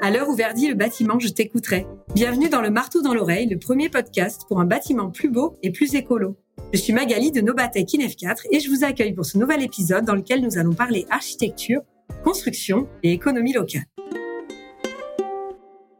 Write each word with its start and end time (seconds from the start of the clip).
À 0.00 0.10
l'heure 0.10 0.28
où 0.28 0.34
verdit 0.34 0.68
le 0.68 0.74
bâtiment, 0.74 1.18
je 1.18 1.28
t'écouterai. 1.28 1.86
Bienvenue 2.14 2.48
dans 2.48 2.62
le 2.62 2.70
marteau 2.70 3.02
dans 3.02 3.12
l'oreille, 3.12 3.46
le 3.46 3.58
premier 3.58 3.90
podcast 3.90 4.42
pour 4.48 4.60
un 4.60 4.64
bâtiment 4.64 5.10
plus 5.10 5.28
beau 5.28 5.58
et 5.62 5.72
plus 5.72 5.94
écolo. 5.94 6.36
Je 6.72 6.78
suis 6.78 6.94
Magali 6.94 7.32
de 7.32 7.42
Nobatec 7.42 7.92
INEF 7.92 8.16
4 8.16 8.46
et 8.50 8.60
je 8.60 8.70
vous 8.70 8.82
accueille 8.82 9.12
pour 9.12 9.26
ce 9.26 9.36
nouvel 9.36 9.62
épisode 9.62 10.06
dans 10.06 10.14
lequel 10.14 10.40
nous 10.40 10.56
allons 10.56 10.72
parler 10.72 11.04
architecture, 11.10 11.82
construction 12.24 12.88
et 13.02 13.12
économie 13.12 13.52
locale. 13.52 13.84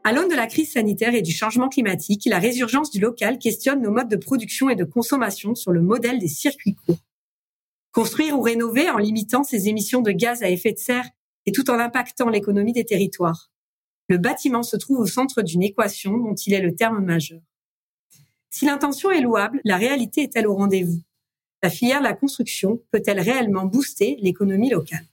À 0.04 0.12
l'aune 0.12 0.28
de 0.28 0.36
la 0.36 0.46
crise 0.46 0.72
sanitaire 0.72 1.14
et 1.14 1.22
du 1.22 1.32
changement 1.32 1.68
climatique, 1.68 2.22
la 2.26 2.38
résurgence 2.38 2.90
du 2.90 3.00
local 3.00 3.38
questionne 3.38 3.82
nos 3.82 3.90
modes 3.90 4.08
de 4.08 4.16
production 4.16 4.70
et 4.70 4.76
de 4.76 4.84
consommation 4.84 5.54
sur 5.54 5.72
le 5.72 5.82
modèle 5.82 6.18
des 6.18 6.28
circuits 6.28 6.76
courts. 6.86 6.96
Construire 7.92 8.38
ou 8.38 8.40
rénover 8.40 8.88
en 8.88 8.98
limitant 8.98 9.42
ses 9.42 9.68
émissions 9.68 10.00
de 10.00 10.12
gaz 10.12 10.42
à 10.42 10.48
effet 10.48 10.72
de 10.72 10.78
serre 10.78 11.06
et 11.46 11.52
tout 11.52 11.70
en 11.70 11.78
impactant 11.78 12.28
l'économie 12.28 12.72
des 12.72 12.84
territoires. 12.84 13.50
Le 14.08 14.18
bâtiment 14.18 14.62
se 14.62 14.76
trouve 14.76 15.00
au 15.00 15.06
centre 15.06 15.42
d'une 15.42 15.62
équation 15.62 16.16
dont 16.18 16.34
il 16.34 16.52
est 16.52 16.60
le 16.60 16.74
terme 16.74 17.04
majeur. 17.04 17.40
Si 18.50 18.66
l'intention 18.66 19.10
est 19.10 19.20
louable, 19.20 19.60
la 19.64 19.76
réalité 19.76 20.22
est-elle 20.22 20.46
au 20.46 20.54
rendez-vous? 20.54 21.00
La 21.62 21.70
filière 21.70 21.98
de 21.98 22.04
la 22.04 22.14
construction 22.14 22.82
peut-elle 22.90 23.20
réellement 23.20 23.64
booster 23.64 24.16
l'économie 24.20 24.70
locale? 24.70 25.06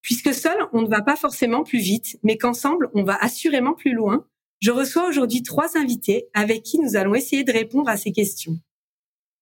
Puisque 0.00 0.34
seul, 0.34 0.56
on 0.72 0.82
ne 0.82 0.88
va 0.88 1.02
pas 1.02 1.16
forcément 1.16 1.64
plus 1.64 1.78
vite, 1.78 2.18
mais 2.22 2.36
qu'ensemble, 2.36 2.90
on 2.94 3.04
va 3.04 3.16
assurément 3.16 3.74
plus 3.74 3.94
loin, 3.94 4.26
je 4.60 4.70
reçois 4.70 5.08
aujourd'hui 5.08 5.42
trois 5.42 5.76
invités 5.76 6.28
avec 6.32 6.62
qui 6.62 6.78
nous 6.78 6.96
allons 6.96 7.14
essayer 7.14 7.44
de 7.44 7.52
répondre 7.52 7.88
à 7.88 7.96
ces 7.96 8.12
questions. 8.12 8.58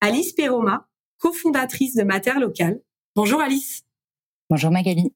Alice 0.00 0.32
Peroma, 0.32 0.88
cofondatrice 1.18 1.94
de 1.94 2.02
Mater 2.02 2.38
Local. 2.40 2.80
Bonjour 3.14 3.40
Alice. 3.40 3.84
Bonjour 4.50 4.70
Magali. 4.70 5.12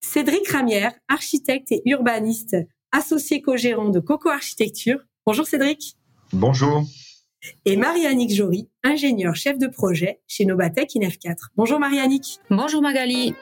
Cédric 0.00 0.48
Ramière, 0.48 0.92
architecte 1.08 1.72
et 1.72 1.82
urbaniste, 1.84 2.56
associé 2.92 3.42
co-gérant 3.42 3.88
de 3.88 4.00
Coco 4.00 4.28
Architecture. 4.28 5.00
Bonjour 5.26 5.46
Cédric. 5.46 5.96
Bonjour. 6.32 6.84
Et 7.64 7.76
Marie-Annick 7.76 8.34
Jory, 8.34 8.68
ingénieure 8.82 9.36
chef 9.36 9.58
de 9.58 9.66
projet 9.66 10.20
chez 10.26 10.44
Nobatec 10.44 10.94
INEF 10.94 11.18
4. 11.18 11.50
Bonjour 11.56 11.78
Marie-Annick. 11.78 12.40
Bonjour 12.50 12.82
Magali. 12.82 13.34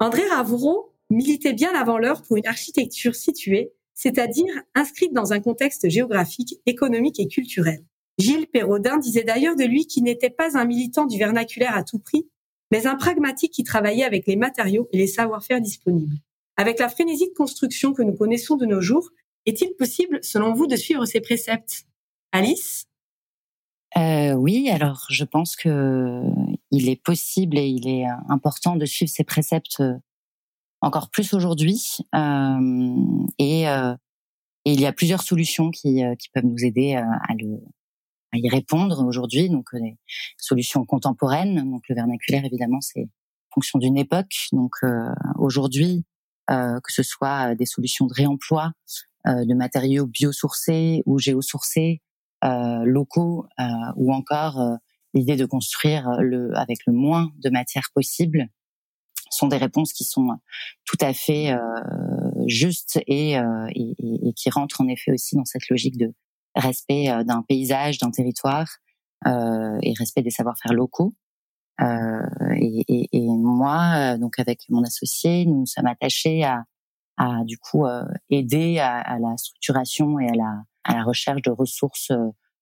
André 0.00 0.26
Ravro 0.28 0.92
militait 1.10 1.52
bien 1.52 1.74
avant 1.74 1.98
l'heure 1.98 2.22
pour 2.22 2.36
une 2.36 2.46
architecture 2.46 3.14
située, 3.14 3.72
c'est-à-dire 3.94 4.52
inscrite 4.74 5.12
dans 5.12 5.32
un 5.32 5.40
contexte 5.40 5.88
géographique, 5.88 6.56
économique 6.66 7.20
et 7.20 7.28
culturel. 7.28 7.84
Gilles 8.18 8.46
Perraudin 8.46 8.98
disait 8.98 9.24
d'ailleurs 9.24 9.56
de 9.56 9.64
lui 9.64 9.86
qu'il 9.86 10.04
n'était 10.04 10.30
pas 10.30 10.56
un 10.56 10.64
militant 10.64 11.06
du 11.06 11.18
vernaculaire 11.18 11.76
à 11.76 11.82
tout 11.82 11.98
prix, 11.98 12.28
mais 12.72 12.86
un 12.86 12.96
pragmatique 12.96 13.52
qui 13.52 13.64
travaillait 13.64 14.02
avec 14.02 14.26
les 14.26 14.34
matériaux 14.34 14.88
et 14.92 14.96
les 14.96 15.06
savoir-faire 15.06 15.60
disponibles. 15.60 16.16
Avec 16.56 16.78
la 16.78 16.88
frénésie 16.88 17.28
de 17.28 17.34
construction 17.34 17.92
que 17.92 18.02
nous 18.02 18.14
connaissons 18.14 18.56
de 18.56 18.64
nos 18.64 18.80
jours, 18.80 19.10
est-il 19.44 19.74
possible, 19.76 20.18
selon 20.22 20.54
vous, 20.54 20.66
de 20.66 20.76
suivre 20.76 21.04
ces 21.04 21.20
préceptes? 21.20 21.84
Alice? 22.32 22.86
Euh, 23.98 24.32
Oui, 24.32 24.70
alors 24.70 25.04
je 25.10 25.24
pense 25.24 25.54
que 25.54 26.22
il 26.70 26.88
est 26.88 27.00
possible 27.00 27.58
et 27.58 27.66
il 27.66 27.86
est 27.86 28.06
important 28.30 28.76
de 28.76 28.86
suivre 28.86 29.12
ces 29.12 29.24
préceptes 29.24 29.80
euh, 29.80 29.98
encore 30.80 31.10
plus 31.10 31.34
aujourd'hui. 31.34 31.98
Euh, 32.14 33.26
et, 33.38 33.68
euh, 33.68 33.94
il 34.64 34.80
y 34.80 34.86
a 34.86 34.92
plusieurs 34.92 35.22
solutions 35.22 35.70
qui, 35.70 36.02
euh, 36.04 36.14
qui 36.14 36.30
peuvent 36.30 36.46
nous 36.46 36.64
aider 36.64 36.94
à, 36.94 37.34
le, 37.38 37.58
à 38.32 38.38
y 38.38 38.48
répondre 38.48 39.04
aujourd'hui. 39.04 39.48
Donc 39.48 39.74
des 39.74 39.96
solutions 40.38 40.84
contemporaines. 40.84 41.70
Donc 41.70 41.82
le 41.88 41.94
vernaculaire, 41.94 42.44
évidemment, 42.44 42.80
c'est 42.80 43.08
fonction 43.54 43.78
d'une 43.78 43.98
époque. 43.98 44.48
Donc 44.52 44.76
aujourd'hui, 45.36 46.04
que 46.48 46.92
ce 46.92 47.02
soit 47.02 47.54
des 47.54 47.66
solutions 47.66 48.06
de 48.06 48.14
réemploi 48.14 48.72
de 49.26 49.54
matériaux 49.54 50.06
biosourcés 50.06 51.02
ou 51.04 51.18
géosourcés, 51.18 52.00
locaux, 52.42 53.46
ou 53.96 54.14
encore 54.14 54.78
l'idée 55.12 55.36
de 55.36 55.44
construire 55.44 56.08
le, 56.20 56.56
avec 56.56 56.78
le 56.86 56.94
moins 56.94 57.30
de 57.38 57.50
matière 57.50 57.90
possible 57.94 58.48
sont 59.32 59.48
des 59.48 59.56
réponses 59.56 59.92
qui 59.92 60.04
sont 60.04 60.28
tout 60.84 60.98
à 61.00 61.12
fait 61.12 61.52
euh, 61.52 61.58
justes 62.46 63.00
et, 63.06 63.38
euh, 63.38 63.66
et, 63.74 63.94
et, 63.98 64.32
qui 64.34 64.50
rentrent 64.50 64.80
en 64.80 64.88
effet 64.88 65.12
aussi 65.12 65.36
dans 65.36 65.44
cette 65.44 65.68
logique 65.68 65.96
de 65.96 66.12
respect 66.54 67.10
euh, 67.10 67.24
d'un 67.24 67.42
paysage, 67.42 67.98
d'un 67.98 68.10
territoire 68.10 68.68
euh, 69.26 69.78
et 69.82 69.94
respect 69.98 70.22
des 70.22 70.30
savoir-faire 70.30 70.72
locaux. 70.72 71.14
Euh, 71.80 72.22
et, 72.56 73.08
et, 73.12 73.26
moi, 73.26 74.16
donc 74.18 74.38
avec 74.38 74.60
mon 74.68 74.82
associé, 74.82 75.46
nous 75.46 75.66
sommes 75.66 75.86
attachés 75.86 76.44
à, 76.44 76.64
à 77.16 77.42
du 77.44 77.58
coup 77.58 77.86
aider 78.30 78.78
à, 78.78 79.00
à, 79.00 79.18
la 79.18 79.36
structuration 79.36 80.20
et 80.20 80.28
à 80.28 80.34
la, 80.34 80.62
à 80.84 80.94
la 80.94 81.02
recherche 81.02 81.42
de 81.42 81.50
ressources 81.50 82.12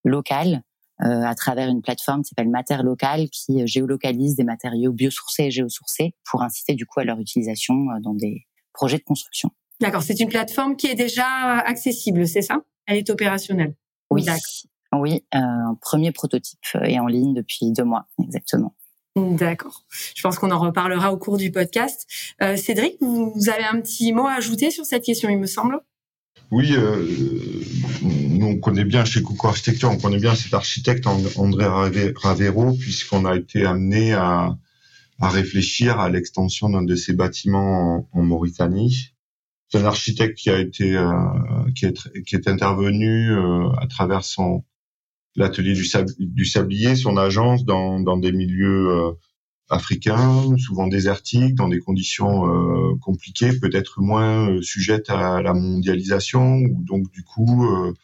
locales 0.04 0.62
euh, 1.02 1.22
à 1.22 1.34
travers 1.34 1.68
une 1.68 1.80
plateforme 1.80 2.22
qui 2.22 2.28
s'appelle 2.28 2.50
Mater 2.50 2.82
Local 2.82 3.30
qui 3.30 3.66
géolocalise 3.66 4.36
des 4.36 4.44
matériaux 4.44 4.92
biosourcés 4.92 5.44
et 5.44 5.50
géosourcés 5.50 6.14
pour 6.30 6.42
inciter 6.42 6.74
du 6.74 6.84
coup 6.84 7.00
à 7.00 7.04
leur 7.04 7.18
utilisation 7.18 7.74
dans 8.02 8.12
des 8.12 8.46
projets 8.74 8.98
de 8.98 9.02
construction. 9.02 9.50
D'accord, 9.80 10.02
c'est 10.02 10.20
une 10.20 10.28
plateforme 10.28 10.76
qui 10.76 10.88
est 10.88 10.94
déjà 10.94 11.26
accessible, 11.60 12.28
c'est 12.28 12.42
ça? 12.42 12.60
Elle 12.86 12.98
est 12.98 13.08
opérationnelle? 13.08 13.74
Oui, 14.10 14.26
oui, 14.92 15.24
un 15.32 15.76
premier 15.80 16.12
prototype 16.12 16.58
est 16.82 16.98
en 16.98 17.06
ligne 17.06 17.34
depuis 17.34 17.70
deux 17.72 17.84
mois 17.84 18.06
exactement. 18.22 18.74
D'accord. 19.16 19.84
Je 20.14 20.22
pense 20.22 20.38
qu'on 20.38 20.50
en 20.50 20.58
reparlera 20.58 21.12
au 21.12 21.16
cours 21.16 21.36
du 21.36 21.50
podcast. 21.50 22.06
Euh, 22.42 22.56
Cédric, 22.56 22.96
vous 23.00 23.48
avez 23.52 23.64
un 23.64 23.80
petit 23.80 24.12
mot 24.12 24.26
à 24.26 24.34
ajouter 24.34 24.70
sur 24.70 24.84
cette 24.84 25.04
question, 25.04 25.28
il 25.28 25.38
me 25.38 25.46
semble? 25.46 25.80
Oui, 26.52 26.72
euh, 26.72 27.06
nous 28.02 28.46
on 28.46 28.58
connaît 28.58 28.84
bien 28.84 29.04
chez 29.04 29.22
Coco 29.22 29.48
Architecture, 29.48 29.90
on 29.90 29.98
connaît 29.98 30.18
bien 30.18 30.34
cet 30.34 30.54
architecte 30.54 31.06
André 31.06 31.66
Ravero, 32.16 32.72
puisqu'on 32.72 33.24
a 33.24 33.36
été 33.36 33.64
amené 33.64 34.14
à, 34.14 34.56
à 35.20 35.28
réfléchir 35.28 36.00
à 36.00 36.08
l'extension 36.08 36.70
d'un 36.70 36.82
de 36.82 36.96
ses 36.96 37.12
bâtiments 37.12 38.08
en, 38.12 38.22
Mauritanie. 38.22 39.09
C'est 39.70 39.78
un 39.78 39.84
architecte 39.84 40.36
qui 40.36 40.50
a 40.50 40.58
été 40.58 40.96
euh, 40.96 41.12
qui, 41.74 41.86
est, 41.86 42.24
qui 42.24 42.34
est 42.34 42.48
intervenu 42.48 43.30
euh, 43.30 43.68
à 43.78 43.86
travers 43.86 44.24
son 44.24 44.64
l'atelier 45.36 45.74
du, 45.74 46.44
sablier, 46.44 46.96
son 46.96 47.16
agence 47.16 47.64
dans, 47.64 48.00
dans 48.00 48.16
des 48.16 48.32
milieux 48.32 48.90
euh, 48.90 49.12
africains, 49.70 50.56
souvent 50.58 50.88
désertiques, 50.88 51.54
dans 51.54 51.68
des 51.68 51.78
conditions 51.78 52.46
euh, 52.46 52.96
compliquées, 53.00 53.58
peut-être 53.58 54.00
moins 54.00 54.50
euh, 54.50 54.62
sujettes 54.62 55.10
à 55.10 55.40
la 55.40 55.54
mondialisation, 55.54 56.56
ou 56.56 56.82
donc 56.82 57.10
du 57.12 57.22
coup, 57.22 57.64
euh, 57.64 57.94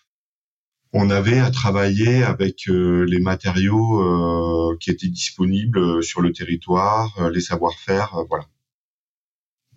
on 0.92 1.10
avait 1.10 1.40
à 1.40 1.50
travailler 1.50 2.22
avec 2.22 2.66
les 2.68 3.18
matériaux 3.18 4.78
qui 4.80 4.90
étaient 4.90 5.08
disponibles 5.08 6.02
sur 6.02 6.22
le 6.22 6.32
territoire, 6.32 7.28
les 7.34 7.40
savoir-faire, 7.40 8.16
voilà. 8.30 8.46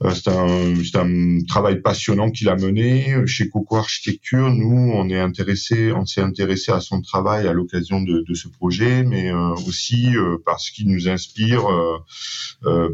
Euh, 0.02 0.12
c'est 0.12 0.30
un, 0.30 0.76
un, 1.02 1.44
travail 1.46 1.82
passionnant 1.82 2.32
qu'il 2.32 2.48
a 2.48 2.56
mené. 2.56 3.16
Chez 3.26 3.50
Coco 3.50 3.76
Architecture, 3.76 4.50
nous, 4.50 4.92
on 4.94 5.10
est 5.10 5.20
intéressé, 5.20 5.92
on 5.92 6.06
s'est 6.06 6.22
intéressé 6.22 6.72
à 6.72 6.80
son 6.80 7.02
travail 7.02 7.48
à 7.48 7.54
l'occasion 7.54 8.02
de, 8.02 8.24
de, 8.26 8.34
ce 8.34 8.48
projet, 8.48 9.04
mais 9.04 9.30
euh, 9.30 9.54
aussi 9.68 10.16
euh, 10.16 10.38
parce 10.46 10.70
qu'il 10.70 10.88
nous 10.88 11.10
inspire 11.10 11.64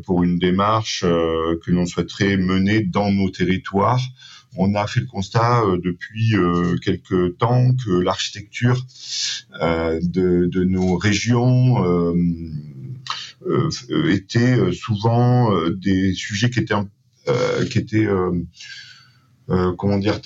pour 0.06 0.24
une 0.24 0.38
démarche 0.38 1.02
que 1.02 1.72
l'on 1.72 1.86
souhaiterait 1.86 2.38
mener 2.38 2.82
dans 2.82 3.12
nos 3.12 3.30
territoires. 3.30 4.02
On 4.58 4.74
a 4.76 4.88
fait 4.88 5.02
le 5.02 5.08
constat 5.08 5.64
depuis 5.84 6.36
quelques 6.84 7.38
temps 7.38 7.72
que 7.84 7.92
l'architecture 7.92 8.86
de, 9.62 10.46
de, 10.46 10.64
nos 10.64 10.98
régions 10.98 12.14
était 14.10 14.72
souvent 14.72 15.52
des 15.72 16.14
sujets 16.14 16.50
qui 16.50 16.60
étaient 16.60 16.76
qui 17.70 17.78
était 17.80 18.06
euh, 18.06 18.32
euh, 19.50 19.74
comment 19.78 19.98
dire 19.98 20.20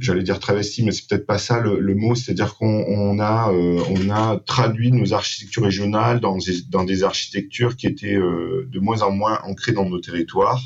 j'allais 0.00 0.24
dire 0.24 0.40
travesti, 0.40 0.82
mais 0.84 0.90
c'est 0.90 1.06
peut-être 1.08 1.26
pas 1.26 1.38
ça 1.38 1.60
le, 1.60 1.78
le 1.78 1.94
mot. 1.94 2.16
C'est-à-dire 2.16 2.56
qu'on 2.56 2.84
on 2.88 3.20
a, 3.20 3.52
euh, 3.52 3.80
on 3.90 4.10
a 4.10 4.38
traduit 4.44 4.90
nos 4.90 5.14
architectures 5.14 5.62
régionales 5.62 6.18
dans 6.18 6.36
des, 6.36 6.62
dans 6.68 6.82
des 6.82 7.04
architectures 7.04 7.76
qui 7.76 7.86
étaient 7.86 8.16
euh, 8.16 8.68
de 8.72 8.80
moins 8.80 9.02
en 9.02 9.12
moins 9.12 9.38
ancrées 9.44 9.70
dans 9.72 9.88
nos 9.88 10.00
territoires. 10.00 10.60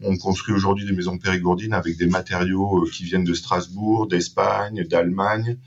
On 0.00 0.16
construit 0.16 0.54
aujourd'hui 0.54 0.86
des 0.86 0.92
maisons 0.92 1.18
périgourdines 1.18 1.74
avec 1.74 1.98
des 1.98 2.06
matériaux 2.06 2.88
qui 2.92 3.04
viennent 3.04 3.24
de 3.24 3.34
Strasbourg, 3.34 4.08
d'Espagne, 4.08 4.84
d'Allemagne, 4.88 5.58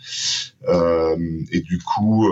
et 1.52 1.62
du 1.62 1.78
coup, 1.78 2.28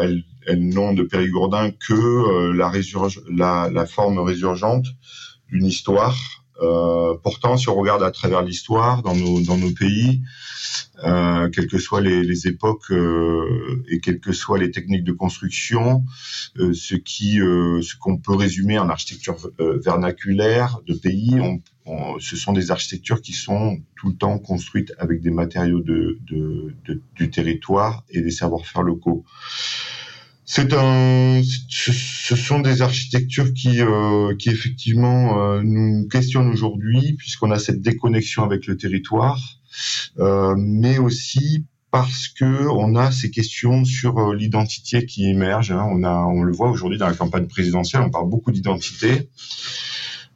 elles, 0.00 0.22
elles 0.46 0.68
n'ont 0.68 0.92
de 0.92 1.02
périgourdin 1.02 1.70
que 1.70 2.52
la, 2.52 2.70
la, 3.30 3.70
la 3.72 3.86
forme 3.86 4.18
résurgente 4.18 4.86
d'une 5.50 5.66
histoire 5.66 6.16
Euh, 6.60 7.14
pourtant, 7.22 7.56
si 7.56 7.68
on 7.68 7.74
regarde 7.74 8.02
à 8.02 8.10
travers 8.10 8.42
l'histoire 8.42 9.02
dans 9.02 9.14
nos 9.14 9.40
dans 9.40 9.56
nos 9.56 9.70
pays, 9.70 10.22
euh, 11.04 11.48
quelles 11.50 11.68
que 11.68 11.78
soient 11.78 12.00
les, 12.00 12.22
les 12.22 12.48
époques 12.48 12.90
euh, 12.90 13.84
et 13.88 14.00
quelles 14.00 14.20
que 14.20 14.32
soient 14.32 14.58
les 14.58 14.70
techniques 14.70 15.04
de 15.04 15.12
construction, 15.12 16.04
euh, 16.58 16.72
ce 16.72 16.96
qui 16.96 17.40
euh, 17.40 17.80
ce 17.82 17.96
qu'on 17.96 18.18
peut 18.18 18.34
résumer 18.34 18.78
en 18.78 18.88
architecture 18.88 19.36
vernaculaire 19.58 20.80
de 20.86 20.94
pays, 20.94 21.38
on, 21.86 22.18
ce 22.18 22.36
sont 22.36 22.52
des 22.52 22.70
architectures 22.70 23.22
qui 23.22 23.32
sont 23.32 23.78
tout 23.96 24.08
le 24.10 24.16
temps 24.16 24.38
construites 24.38 24.92
avec 24.98 25.20
des 25.20 25.30
matériaux 25.30 25.80
de, 25.80 26.18
de, 26.26 26.74
de 26.86 27.00
du 27.14 27.30
territoire 27.30 28.04
et 28.10 28.20
des 28.20 28.30
savoir-faire 28.30 28.82
locaux. 28.82 29.24
C'est 30.50 30.72
un, 30.72 31.42
ce 31.68 32.34
sont 32.34 32.60
des 32.60 32.80
architectures 32.80 33.52
qui, 33.52 33.82
euh, 33.82 34.34
qui 34.34 34.48
effectivement 34.48 35.42
euh, 35.42 35.60
nous 35.62 36.08
questionnent 36.08 36.48
aujourd'hui 36.48 37.12
puisqu'on 37.18 37.50
a 37.50 37.58
cette 37.58 37.82
déconnexion 37.82 38.44
avec 38.44 38.66
le 38.66 38.78
territoire, 38.78 39.38
euh, 40.18 40.54
mais 40.56 40.96
aussi 40.96 41.66
parce 41.90 42.28
que 42.28 42.66
on 42.66 42.96
a 42.96 43.12
ces 43.12 43.30
questions 43.30 43.84
sur 43.84 44.16
euh, 44.16 44.34
l'identité 44.34 45.04
qui 45.04 45.28
émergent. 45.28 45.72
Hein. 45.72 45.86
On 45.90 46.02
a, 46.02 46.24
on 46.24 46.42
le 46.42 46.52
voit 46.54 46.70
aujourd'hui 46.70 46.98
dans 46.98 47.08
la 47.08 47.14
campagne 47.14 47.46
présidentielle, 47.46 48.00
on 48.00 48.10
parle 48.10 48.30
beaucoup 48.30 48.50
d'identité. 48.50 49.28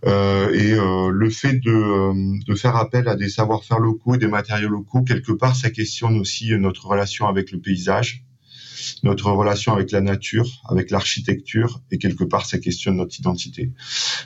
Euh, 0.05 0.53
et 0.53 0.75
euh, 0.75 1.09
le 1.11 1.31
fait 1.31 1.55
de, 1.55 2.45
de, 2.45 2.55
faire 2.55 2.77
appel 2.77 3.09
à 3.09 3.17
des 3.17 3.31
savoir-faire 3.31 3.79
locaux 3.79 4.17
et 4.17 4.19
des 4.19 4.29
matériaux 4.29 4.69
locaux, 4.69 5.01
quelque 5.01 5.33
part, 5.33 5.57
ça 5.57 5.71
questionne 5.71 6.19
aussi 6.19 6.51
notre 6.59 6.87
relation 6.87 7.29
avec 7.29 7.51
le 7.51 7.61
paysage 7.61 8.27
notre 9.03 9.31
relation 9.33 9.73
avec 9.73 9.91
la 9.91 10.01
nature, 10.01 10.63
avec 10.69 10.91
l'architecture, 10.91 11.81
et 11.91 11.99
quelque 11.99 12.25
part, 12.25 12.47
ça 12.47 12.59
questionne 12.59 12.97
notre 12.97 13.19
identité. 13.19 13.73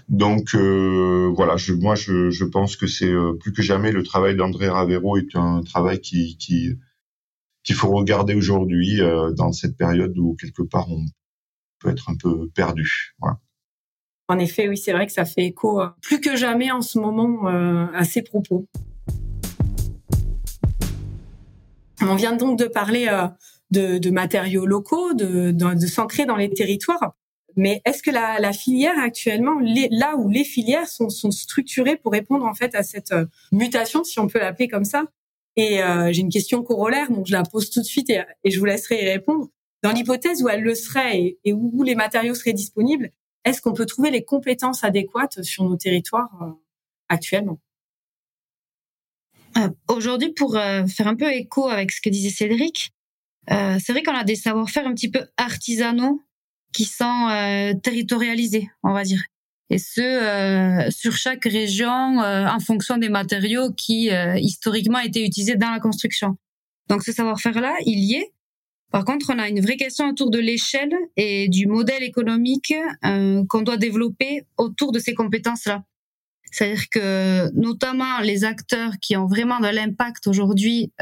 Donc 0.08 0.54
euh, 0.54 1.32
voilà, 1.34 1.56
moi, 1.80 1.94
je, 1.94 2.44
pense 2.44 2.76
que 2.76 2.86
c'est 2.86 3.10
euh, 3.10 3.32
plus 3.32 3.52
que 3.52 3.62
jamais 3.62 3.92
le 3.92 4.02
travail 4.02 4.36
d'André 4.36 4.68
Ravero 4.68 5.16
est 5.16 5.34
un 5.34 5.62
travail 5.62 6.00
qui 6.00 6.36
qui 6.36 6.76
qu'il 7.64 7.74
faut 7.74 7.90
regarder 7.90 8.34
aujourd'hui 8.34 9.00
euh, 9.00 9.32
dans 9.32 9.52
cette 9.52 9.76
période 9.76 10.16
où 10.18 10.36
quelque 10.38 10.62
part 10.62 10.90
on 10.90 11.04
peut 11.80 11.88
être 11.88 12.10
un 12.10 12.16
peu 12.16 12.48
perdu. 12.54 13.14
En 14.28 14.38
effet, 14.38 14.68
oui, 14.68 14.76
c'est 14.76 14.92
vrai 14.92 15.06
que 15.06 15.12
ça 15.12 15.24
fait 15.24 15.44
écho 15.44 15.80
plus 16.02 16.20
que 16.20 16.36
jamais 16.36 16.70
en 16.70 16.82
ce 16.82 16.98
moment 16.98 17.46
à 17.46 18.04
ces 18.04 18.22
propos. 18.22 18.66
On 22.02 22.14
vient 22.14 22.36
donc 22.36 22.58
de 22.58 22.66
parler 22.66 23.08
de, 23.70 23.98
de 23.98 24.10
matériaux 24.10 24.66
locaux, 24.66 25.14
de, 25.14 25.50
de, 25.50 25.74
de 25.74 25.86
s'ancrer 25.86 26.26
dans 26.26 26.36
les 26.36 26.50
territoires. 26.50 27.14
Mais 27.56 27.80
est-ce 27.86 28.02
que 28.02 28.10
la, 28.10 28.38
la, 28.38 28.52
filière 28.52 28.98
actuellement, 28.98 29.58
les, 29.60 29.88
là 29.90 30.16
où 30.16 30.28
les 30.28 30.44
filières 30.44 30.88
sont, 30.88 31.08
sont, 31.08 31.30
structurées 31.30 31.96
pour 31.96 32.12
répondre 32.12 32.44
en 32.44 32.54
fait 32.54 32.74
à 32.74 32.82
cette 32.82 33.12
euh, 33.12 33.24
mutation, 33.50 34.04
si 34.04 34.20
on 34.20 34.26
peut 34.26 34.38
l'appeler 34.38 34.68
comme 34.68 34.84
ça? 34.84 35.04
Et 35.56 35.82
euh, 35.82 36.12
j'ai 36.12 36.20
une 36.20 36.28
question 36.28 36.62
corollaire, 36.62 37.10
donc 37.10 37.26
je 37.26 37.32
la 37.32 37.42
pose 37.44 37.70
tout 37.70 37.80
de 37.80 37.86
suite 37.86 38.10
et, 38.10 38.22
et 38.44 38.50
je 38.50 38.58
vous 38.58 38.66
laisserai 38.66 39.02
y 39.02 39.08
répondre. 39.08 39.48
Dans 39.82 39.92
l'hypothèse 39.92 40.42
où 40.42 40.48
elle 40.48 40.62
le 40.62 40.74
serait 40.74 41.38
et, 41.44 41.52
où, 41.52 41.82
les 41.82 41.94
matériaux 41.94 42.34
seraient 42.34 42.52
disponibles, 42.52 43.12
est-ce 43.44 43.60
qu'on 43.62 43.72
peut 43.72 43.86
trouver 43.86 44.10
les 44.10 44.24
compétences 44.24 44.82
adéquates 44.82 45.42
sur 45.42 45.64
nos 45.64 45.76
territoires 45.76 46.36
euh, 46.42 46.50
actuellement? 47.08 47.60
Euh, 49.56 49.68
Aujourd'hui, 49.88 50.32
pour 50.32 50.56
euh, 50.56 50.86
faire 50.86 51.06
un 51.06 51.14
peu 51.14 51.32
écho 51.32 51.68
avec 51.68 51.92
ce 51.92 52.00
que 52.00 52.10
disait 52.10 52.30
Cédric, 52.30 52.92
euh, 53.50 53.78
c'est 53.82 53.92
vrai 53.92 54.02
qu'on 54.02 54.14
a 54.14 54.24
des 54.24 54.36
savoir-faire 54.36 54.86
un 54.86 54.94
petit 54.94 55.10
peu 55.10 55.26
artisanaux 55.36 56.22
qui 56.72 56.84
sont 56.84 57.28
euh, 57.30 57.74
territorialisés, 57.82 58.68
on 58.82 58.92
va 58.92 59.02
dire. 59.02 59.22
Et 59.70 59.78
ce, 59.78 60.00
euh, 60.00 60.90
sur 60.90 61.16
chaque 61.16 61.44
région, 61.44 62.22
euh, 62.22 62.46
en 62.46 62.60
fonction 62.60 62.98
des 62.98 63.08
matériaux 63.08 63.72
qui 63.72 64.10
euh, 64.10 64.38
historiquement 64.38 65.00
étaient 65.00 65.24
utilisés 65.24 65.56
dans 65.56 65.70
la 65.70 65.80
construction. 65.80 66.36
Donc 66.88 67.02
ce 67.02 67.12
savoir-faire-là, 67.12 67.74
il 67.84 67.98
y 67.98 68.14
est. 68.14 68.32
Par 68.92 69.04
contre, 69.04 69.32
on 69.34 69.38
a 69.40 69.48
une 69.48 69.60
vraie 69.60 69.76
question 69.76 70.08
autour 70.08 70.30
de 70.30 70.38
l'échelle 70.38 70.94
et 71.16 71.48
du 71.48 71.66
modèle 71.66 72.04
économique 72.04 72.72
qu'on 73.02 73.62
doit 73.62 73.76
développer 73.76 74.46
autour 74.56 74.92
de 74.92 75.00
ces 75.00 75.12
compétences-là. 75.12 75.82
C'est-à-dire 76.52 76.88
que 76.90 77.50
notamment 77.54 78.20
les 78.20 78.44
acteurs 78.44 78.92
qui 79.02 79.16
ont 79.16 79.26
vraiment 79.26 79.58
de 79.58 79.66
l'impact 79.66 80.28
aujourd'hui 80.28 80.92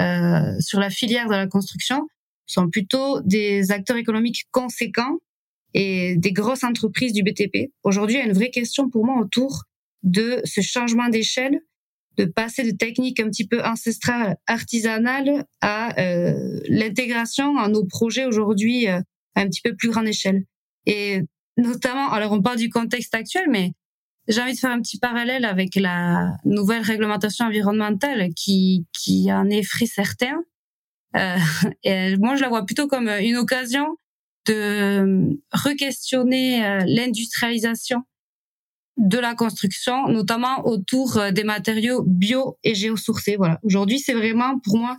sur 0.60 0.80
la 0.80 0.88
filière 0.88 1.28
de 1.28 1.34
la 1.34 1.46
construction, 1.46 2.08
sont 2.46 2.68
plutôt 2.68 3.20
des 3.22 3.70
acteurs 3.70 3.96
économiques 3.96 4.44
conséquents 4.50 5.18
et 5.74 6.16
des 6.16 6.32
grosses 6.32 6.64
entreprises 6.64 7.12
du 7.12 7.22
BTP. 7.22 7.72
Aujourd'hui, 7.82 8.16
il 8.16 8.18
y 8.20 8.22
a 8.22 8.26
une 8.26 8.32
vraie 8.32 8.50
question 8.50 8.88
pour 8.88 9.04
moi 9.04 9.20
autour 9.20 9.64
de 10.02 10.40
ce 10.44 10.60
changement 10.60 11.08
d'échelle, 11.08 11.60
de 12.16 12.24
passer 12.26 12.70
de 12.70 12.76
techniques 12.76 13.18
un 13.18 13.28
petit 13.28 13.46
peu 13.46 13.62
ancestrales, 13.64 14.36
artisanales, 14.46 15.44
à 15.60 15.98
euh, 16.00 16.60
l'intégration 16.68 17.58
à 17.58 17.68
nos 17.68 17.84
projets 17.84 18.24
aujourd'hui 18.24 18.88
euh, 18.88 19.00
à 19.34 19.40
un 19.40 19.48
petit 19.48 19.62
peu 19.62 19.74
plus 19.74 19.90
grande 19.90 20.06
échelle. 20.06 20.44
Et 20.86 21.22
notamment, 21.56 22.12
alors 22.12 22.32
on 22.32 22.42
parle 22.42 22.58
du 22.58 22.68
contexte 22.68 23.14
actuel, 23.14 23.46
mais 23.50 23.72
j'ai 24.28 24.40
envie 24.40 24.54
de 24.54 24.58
faire 24.58 24.70
un 24.70 24.80
petit 24.80 24.98
parallèle 24.98 25.44
avec 25.44 25.74
la 25.74 26.36
nouvelle 26.44 26.82
réglementation 26.82 27.46
environnementale 27.46 28.28
qui, 28.34 28.86
qui 28.92 29.32
en 29.32 29.50
effraie 29.50 29.86
certains 29.86 30.42
et 31.84 32.16
moi, 32.16 32.36
je 32.36 32.42
la 32.42 32.48
vois 32.48 32.64
plutôt 32.64 32.86
comme 32.86 33.08
une 33.08 33.36
occasion 33.36 33.96
de 34.46 34.54
euh, 34.54 35.30
re-questionner 35.52 36.64
euh, 36.64 36.80
l'industrialisation 36.86 38.02
de 38.96 39.18
la 39.18 39.34
construction, 39.34 40.08
notamment 40.08 40.66
autour 40.66 41.20
des 41.32 41.42
matériaux 41.42 42.04
bio 42.06 42.58
et 42.62 42.76
géosourcés. 42.76 43.36
Voilà. 43.36 43.58
Aujourd'hui, 43.64 43.98
c'est 43.98 44.14
vraiment 44.14 44.60
pour 44.60 44.78
moi 44.78 44.96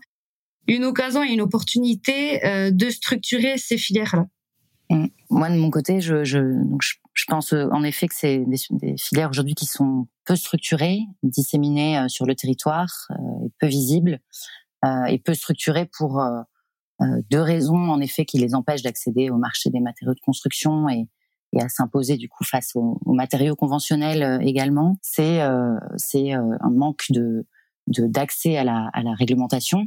une 0.67 0.83
occasion 0.83 1.23
et 1.23 1.31
une 1.31 1.39
opportunité 1.39 2.41
de 2.71 2.89
structurer 2.89 3.57
ces 3.57 3.77
filières-là. 3.77 4.25
Moi, 5.29 5.49
de 5.49 5.55
mon 5.55 5.69
côté, 5.69 6.01
je, 6.01 6.61
pense 7.29 7.53
en 7.53 7.83
effet 7.83 8.09
que 8.09 8.15
c'est 8.15 8.43
des, 8.45 8.97
filières 8.97 9.29
aujourd'hui 9.29 9.55
qui 9.55 9.65
sont 9.65 10.07
peu 10.25 10.35
structurées, 10.35 10.99
disséminées 11.23 12.03
sur 12.09 12.25
le 12.25 12.35
territoire, 12.35 13.07
et 13.45 13.49
peu 13.61 13.67
visibles, 13.67 14.19
euh, 14.19 14.64
et 15.07 15.19
peu 15.19 15.33
structurés 15.33 15.89
pour 15.97 16.21
euh, 16.21 16.41
euh, 17.01 17.21
deux 17.29 17.41
raisons 17.41 17.89
en 17.89 17.99
effet 17.99 18.25
qui 18.25 18.37
les 18.37 18.55
empêchent 18.55 18.83
d'accéder 18.83 19.29
au 19.29 19.37
marché 19.37 19.69
des 19.69 19.79
matériaux 19.79 20.13
de 20.13 20.19
construction 20.19 20.89
et, 20.89 21.07
à 21.57 21.69
s'imposer 21.69 22.17
du 22.17 22.27
coup 22.27 22.43
face 22.43 22.75
aux, 22.75 22.99
aux 23.05 23.13
matériaux 23.13 23.55
conventionnels 23.55 24.41
également. 24.41 24.97
C'est 25.01 25.39
c'est 25.95 26.33
un 26.33 26.69
manque 26.69 27.05
de 27.11 27.47
d'accès 27.87 28.57
à 28.57 28.65
la, 28.65 28.89
à 28.91 29.03
la 29.03 29.13
réglementation. 29.13 29.83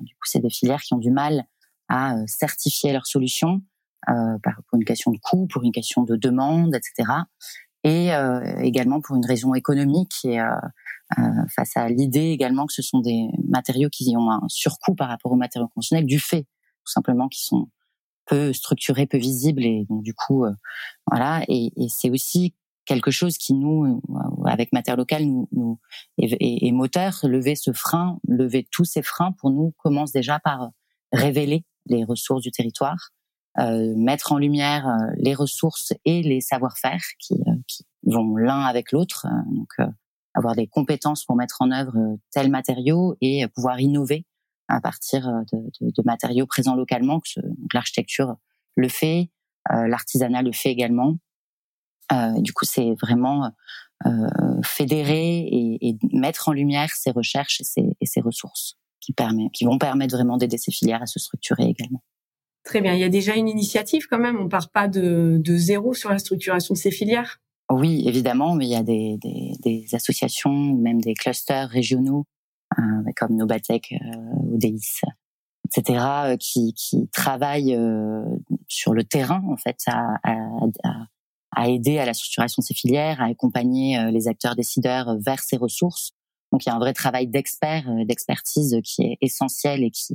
du 0.00 0.14
coup, 0.14 0.24
c'est 0.24 0.40
des 0.40 0.48
filières 0.48 0.80
qui 0.80 0.94
ont 0.94 0.98
du 0.98 1.10
mal 1.10 1.44
à 1.90 2.16
certifier 2.26 2.94
leurs 2.94 3.06
solutions 3.06 3.60
euh, 4.10 4.38
pour 4.68 4.78
une 4.78 4.84
question 4.84 5.12
de 5.12 5.18
coût, 5.18 5.46
pour 5.46 5.62
une 5.62 5.72
question 5.72 6.02
de 6.02 6.16
demande, 6.16 6.74
etc. 6.74 7.10
Et 7.84 8.14
euh, 8.14 8.40
également 8.60 9.02
pour 9.02 9.14
une 9.14 9.26
raison 9.26 9.54
économique 9.54 10.24
et 10.24 10.40
euh, 10.40 10.56
euh, 11.18 11.22
face 11.54 11.76
à 11.76 11.88
l'idée 11.90 12.30
également 12.30 12.66
que 12.66 12.72
ce 12.72 12.80
sont 12.80 13.00
des 13.00 13.28
matériaux 13.46 13.90
qui 13.92 14.14
ont 14.16 14.30
un 14.30 14.40
surcoût 14.48 14.94
par 14.94 15.08
rapport 15.08 15.30
aux 15.30 15.36
matériaux 15.36 15.68
conventionnels 15.68 16.06
du 16.06 16.18
fait 16.18 16.42
tout 16.42 16.92
simplement 16.92 17.28
qu'ils 17.28 17.44
sont 17.44 17.68
peu 18.26 18.54
structurés, 18.54 19.06
peu 19.06 19.18
visibles 19.18 19.64
et 19.64 19.86
donc 19.88 20.02
du 20.02 20.14
coup 20.14 20.46
voilà. 21.10 21.42
Et, 21.48 21.72
et 21.76 21.88
c'est 21.88 22.10
aussi 22.10 22.54
quelque 22.86 23.10
chose 23.10 23.36
qui 23.36 23.52
nous 23.52 24.02
avec 24.46 24.72
matière 24.72 24.96
locale 24.96 25.24
nous, 25.24 25.48
nous 25.52 25.78
et, 26.18 26.66
et, 26.66 26.72
moteur 26.72 27.20
lever 27.24 27.54
ce 27.54 27.72
frein 27.72 28.18
lever 28.26 28.66
tous 28.70 28.84
ces 28.84 29.02
freins 29.02 29.32
pour 29.32 29.50
nous 29.50 29.72
commence 29.78 30.12
déjà 30.12 30.38
par 30.38 30.70
révéler 31.12 31.64
les 31.86 32.04
ressources 32.04 32.42
du 32.42 32.50
territoire 32.50 33.10
mettre 33.56 34.32
en 34.32 34.38
lumière 34.38 34.86
les 35.16 35.34
ressources 35.34 35.92
et 36.04 36.22
les 36.22 36.40
savoir-faire 36.40 37.00
qui, 37.18 37.36
qui 37.68 37.86
vont 38.02 38.36
l'un 38.36 38.60
avec 38.62 38.90
l'autre 38.90 39.26
donc 39.50 39.68
avoir 40.34 40.54
des 40.54 40.66
compétences 40.66 41.24
pour 41.24 41.36
mettre 41.36 41.56
en 41.60 41.70
œuvre 41.70 41.96
euh, 41.96 42.16
tels 42.32 42.50
matériaux 42.50 43.16
et 43.20 43.46
pouvoir 43.48 43.80
innover 43.80 44.26
à 44.68 44.80
partir 44.80 45.28
euh, 45.28 45.40
de, 45.52 45.70
de, 45.80 45.90
de 45.90 46.02
matériaux 46.04 46.46
présents 46.46 46.74
localement. 46.74 47.20
Que 47.20 47.40
l'architecture 47.72 48.36
le 48.76 48.88
fait, 48.88 49.30
euh, 49.72 49.86
l'artisanat 49.86 50.42
le 50.42 50.52
fait 50.52 50.70
également. 50.70 51.16
Euh, 52.12 52.40
du 52.40 52.52
coup, 52.52 52.64
c'est 52.64 52.94
vraiment 53.00 53.50
euh, 54.04 54.10
fédérer 54.62 55.38
et, 55.38 55.88
et, 55.88 55.98
mettre 56.12 56.48
en 56.48 56.52
lumière 56.52 56.90
ces 56.90 57.10
recherches 57.10 57.60
et 57.60 57.64
ces, 57.64 57.96
et 58.00 58.06
ces 58.06 58.20
ressources 58.20 58.76
qui, 59.00 59.12
permet, 59.12 59.48
qui 59.52 59.64
vont 59.64 59.78
permettre 59.78 60.16
vraiment 60.16 60.36
d'aider 60.36 60.58
ces 60.58 60.72
filières 60.72 61.02
à 61.02 61.06
se 61.06 61.18
structurer 61.18 61.64
également. 61.64 62.02
Très 62.64 62.80
bien. 62.80 62.94
Il 62.94 63.00
y 63.00 63.04
a 63.04 63.10
déjà 63.10 63.36
une 63.36 63.48
initiative 63.48 64.06
quand 64.08 64.18
même. 64.18 64.38
On 64.40 64.48
part 64.48 64.70
pas 64.70 64.88
de, 64.88 65.36
de 65.38 65.56
zéro 65.56 65.92
sur 65.92 66.10
la 66.10 66.18
structuration 66.18 66.74
de 66.74 66.78
ces 66.78 66.90
filières. 66.90 67.40
Oui, 67.70 68.04
évidemment, 68.06 68.54
mais 68.54 68.66
il 68.66 68.70
y 68.70 68.76
a 68.76 68.82
des, 68.82 69.18
des, 69.18 69.52
des 69.60 69.94
associations, 69.94 70.52
même 70.52 71.00
des 71.00 71.14
clusters 71.14 71.68
régionaux, 71.68 72.24
euh, 72.78 72.82
comme 73.16 73.36
Nobatec, 73.36 73.92
euh, 73.92 74.54
Odéis, 74.54 75.00
etc., 75.66 76.04
euh, 76.24 76.36
qui, 76.36 76.74
qui 76.74 77.08
travaillent 77.08 77.74
euh, 77.74 78.22
sur 78.68 78.92
le 78.92 79.04
terrain, 79.04 79.42
en 79.48 79.56
fait, 79.56 79.78
à, 79.86 80.16
à, 80.22 81.06
à 81.52 81.68
aider 81.68 81.98
à 81.98 82.06
la 82.06 82.14
structuration 82.14 82.60
de 82.60 82.66
ces 82.66 82.74
filières, 82.74 83.20
à 83.20 83.26
accompagner 83.26 84.10
les 84.10 84.28
acteurs 84.28 84.56
décideurs 84.56 85.16
vers 85.20 85.40
ces 85.40 85.56
ressources. 85.56 86.12
Donc 86.52 86.66
il 86.66 86.68
y 86.68 86.72
a 86.72 86.74
un 86.74 86.80
vrai 86.80 86.92
travail 86.92 87.28
d'expert, 87.28 87.88
d'expertise 88.04 88.80
qui 88.82 89.02
est 89.02 89.18
essentiel 89.20 89.84
et 89.84 89.90
qui 89.90 90.14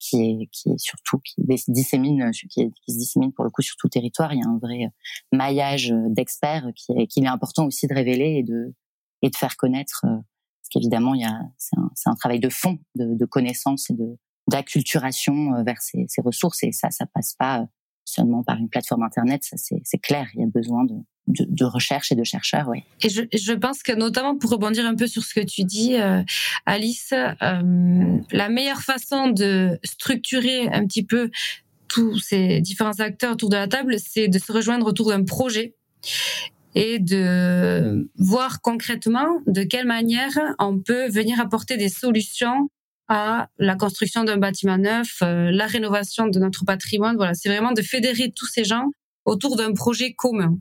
qui 0.00 0.16
est 0.22 0.48
qui 0.50 0.70
est 0.70 0.78
surtout 0.78 1.20
qui 1.20 1.36
dissémine 1.68 2.30
qui, 2.32 2.48
qui 2.48 2.92
se 2.92 2.98
dissémine 2.98 3.32
pour 3.32 3.44
le 3.44 3.50
coup 3.50 3.62
sur 3.62 3.76
tout 3.76 3.86
le 3.86 3.90
territoire. 3.90 4.32
Il 4.32 4.40
y 4.40 4.42
a 4.42 4.48
un 4.48 4.58
vrai 4.58 4.88
maillage 5.32 5.94
d'experts 6.08 6.66
qui 6.74 6.92
est 6.98 7.06
qu'il 7.06 7.24
est 7.24 7.28
important 7.28 7.66
aussi 7.66 7.86
de 7.86 7.94
révéler 7.94 8.38
et 8.38 8.42
de 8.42 8.74
et 9.22 9.30
de 9.30 9.36
faire 9.36 9.56
connaître. 9.56 10.00
Parce 10.02 10.68
qu'évidemment 10.70 11.14
il 11.14 11.20
y 11.20 11.24
a 11.24 11.40
c'est 11.58 11.78
un, 11.78 11.90
un 12.06 12.14
travail 12.16 12.40
de 12.40 12.48
fond 12.48 12.78
de, 12.96 13.14
de 13.14 13.24
connaissance 13.26 13.90
et 13.90 13.94
de 13.94 14.18
d'acculturation 14.48 15.62
vers 15.62 15.80
ces, 15.80 16.06
ces 16.08 16.22
ressources 16.22 16.64
et 16.64 16.72
ça 16.72 16.90
ça 16.90 17.06
passe 17.06 17.34
pas 17.34 17.68
seulement 18.10 18.42
par 18.42 18.58
une 18.58 18.68
plateforme 18.68 19.02
internet, 19.02 19.44
ça 19.44 19.56
c'est 19.56 19.98
clair. 19.98 20.28
Il 20.34 20.40
y 20.40 20.44
a 20.44 20.46
besoin 20.46 20.84
de, 20.84 20.94
de, 21.26 21.64
recherche 21.64 22.12
et 22.12 22.14
de 22.14 22.24
chercheurs, 22.24 22.68
oui. 22.68 22.82
Et 23.02 23.08
je, 23.08 23.22
je, 23.32 23.52
pense 23.52 23.82
que 23.82 23.92
notamment 23.92 24.36
pour 24.36 24.50
rebondir 24.50 24.86
un 24.86 24.94
peu 24.94 25.06
sur 25.06 25.22
ce 25.22 25.34
que 25.34 25.44
tu 25.44 25.64
dis, 25.64 25.96
euh, 25.96 26.22
Alice, 26.66 27.12
euh, 27.12 28.18
la 28.32 28.48
meilleure 28.48 28.82
façon 28.82 29.28
de 29.28 29.78
structurer 29.84 30.68
un 30.68 30.86
petit 30.86 31.04
peu 31.04 31.30
tous 31.88 32.18
ces 32.18 32.60
différents 32.60 32.98
acteurs 33.00 33.32
autour 33.32 33.50
de 33.50 33.56
la 33.56 33.68
table, 33.68 33.96
c'est 33.98 34.28
de 34.28 34.38
se 34.38 34.52
rejoindre 34.52 34.86
autour 34.86 35.08
d'un 35.08 35.24
projet 35.24 35.74
et 36.74 36.98
de 36.98 38.08
voir 38.16 38.60
concrètement 38.60 39.40
de 39.46 39.62
quelle 39.64 39.86
manière 39.86 40.38
on 40.58 40.78
peut 40.78 41.08
venir 41.08 41.40
apporter 41.40 41.76
des 41.76 41.88
solutions 41.88 42.68
à 43.08 43.48
la 43.58 43.74
construction 43.74 44.22
d'un 44.22 44.36
bâtiment 44.36 44.78
neuf, 44.78 45.18
euh, 45.22 45.50
la 45.50 45.66
rénovation 45.66 46.28
de 46.28 46.38
notre 46.38 46.64
patrimoine. 46.64 47.16
Voilà, 47.16 47.34
c'est 47.34 47.48
vraiment 47.48 47.72
de 47.72 47.82
fédérer 47.82 48.30
tous 48.30 48.46
ces 48.46 48.62
gens 48.62 48.84
autour 49.24 49.56
d'un 49.56 49.72
projet 49.72 50.12
commun. 50.12 50.56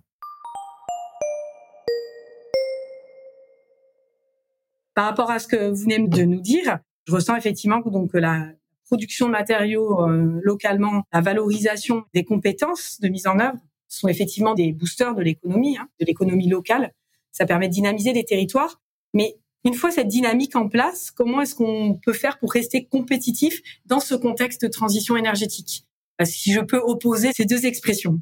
Par 5.00 5.06
rapport 5.06 5.32
à 5.32 5.40
ce 5.40 5.48
que 5.48 5.70
vous 5.70 5.78
venez 5.78 6.06
de 6.06 6.24
nous 6.24 6.42
dire, 6.42 6.80
je 7.08 7.14
ressens 7.14 7.38
effectivement 7.38 7.82
que 7.82 7.88
donc 7.88 8.10
la 8.14 8.48
production 8.84 9.28
de 9.28 9.32
matériaux 9.32 10.02
euh, 10.02 10.42
localement, 10.44 11.04
la 11.14 11.22
valorisation 11.22 12.04
des 12.14 12.26
compétences 12.26 13.00
de 13.00 13.08
mise 13.08 13.26
en 13.26 13.40
œuvre 13.40 13.60
sont 13.88 14.10
effectivement 14.10 14.56
des 14.56 14.74
boosters 14.74 15.16
de 15.16 15.22
l'économie, 15.22 15.78
hein, 15.78 15.88
de 16.02 16.06
l'économie 16.06 16.50
locale. 16.50 16.92
Ça 17.32 17.46
permet 17.46 17.70
de 17.70 17.74
dynamiser 17.74 18.12
des 18.12 18.26
territoires, 18.26 18.82
mais 19.14 19.38
une 19.64 19.74
fois 19.74 19.90
cette 19.90 20.10
dynamique 20.10 20.58
en 20.58 20.68
place, 20.68 21.12
comment 21.12 21.40
est-ce 21.40 21.56
qu'on 21.56 21.98
peut 22.06 22.12
faire 22.12 22.38
pour 22.38 22.52
rester 22.52 22.84
compétitif 22.84 23.62
dans 23.86 24.02
ce 24.02 24.16
contexte 24.16 24.64
de 24.64 24.68
transition 24.68 25.16
énergétique? 25.16 25.86
Si 26.26 26.52
je 26.52 26.60
peux 26.60 26.82
opposer 26.84 27.32
ces 27.34 27.46
deux 27.46 27.66
expressions. 27.66 28.20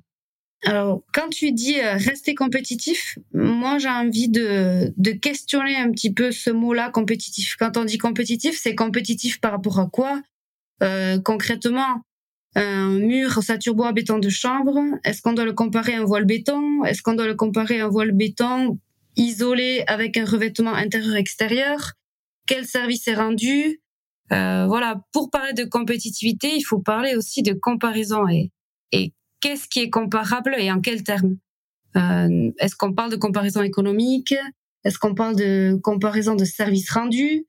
Alors, 0.64 1.04
quand 1.14 1.30
tu 1.30 1.52
dis 1.52 1.80
euh, 1.80 1.94
rester 1.94 2.34
compétitif, 2.34 3.20
moi 3.34 3.78
j'ai 3.78 3.90
envie 3.90 4.28
de, 4.28 4.92
de 4.98 5.12
questionner 5.12 5.76
un 5.76 5.92
petit 5.92 6.12
peu 6.12 6.32
ce 6.32 6.50
mot-là 6.50 6.90
compétitif. 6.90 7.56
Quand 7.60 7.78
on 7.78 7.86
dit 7.86 7.98
compétitif, 8.00 8.60
c'est 8.60 8.76
compétitif 8.76 9.40
par 9.40 9.52
rapport 9.52 9.80
à 9.80 9.88
quoi? 9.88 10.22
Euh, 10.82 11.20
Concrètement, 11.20 12.02
un 12.56 12.90
mur 12.90 13.44
saturbois 13.44 13.94
béton 13.94 14.18
de 14.18 14.30
chambre, 14.30 14.80
est-ce 15.04 15.22
qu'on 15.22 15.34
doit 15.34 15.46
le 15.46 15.54
comparer 15.54 15.94
à 15.94 16.02
un 16.02 16.06
voile 16.06 16.26
béton? 16.26 16.84
Est-ce 16.86 17.04
qu'on 17.04 17.14
doit 17.14 17.28
le 17.28 17.36
comparer 17.36 17.80
à 17.80 17.86
un 17.86 17.90
voile 17.90 18.12
béton 18.12 18.80
isolé 19.16 19.84
avec 19.88 20.18
un 20.18 20.26
revêtement 20.26 20.74
intérieur-extérieur, 20.74 21.94
quel 22.48 22.66
service 22.66 23.08
est 23.08 23.16
rendu? 23.16 23.82
Euh, 24.32 24.66
voilà, 24.68 25.02
pour 25.12 25.30
parler 25.30 25.54
de 25.54 25.64
compétitivité, 25.64 26.56
il 26.56 26.64
faut 26.64 26.80
parler 26.80 27.16
aussi 27.16 27.44
de 27.44 27.54
comparaison 27.54 28.28
et, 28.28 28.52
et 28.92 29.14
qu'est-ce 29.48 29.70
qui 29.70 29.80
est 29.80 29.90
comparable 29.90 30.56
et 30.58 30.70
en 30.72 30.82
quels 30.82 31.04
termes. 31.04 31.38
Euh, 31.96 32.52
Est-ce 32.60 32.76
qu'on 32.76 32.94
parle 32.94 33.12
de 33.12 33.16
comparaison 33.16 33.62
économique? 33.62 34.36
Est-ce 34.84 35.00
qu'on 35.00 35.16
parle 35.16 35.38
de 35.38 35.80
comparaison 35.82 36.36
de 36.36 36.44
services 36.44 36.92
rendus? 36.92 37.46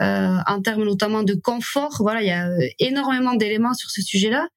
Euh, 0.00 0.38
en 0.46 0.60
termes 0.62 0.84
notamment 0.84 1.22
de 1.22 1.34
confort 1.34 1.98
Voilà, 2.00 2.22
il 2.22 2.28
y 2.28 2.30
a 2.30 2.48
énormément 2.78 3.34
d'éléments 3.34 3.74
sur 3.74 3.90
ce 3.90 4.00
sujet-là. 4.00 4.48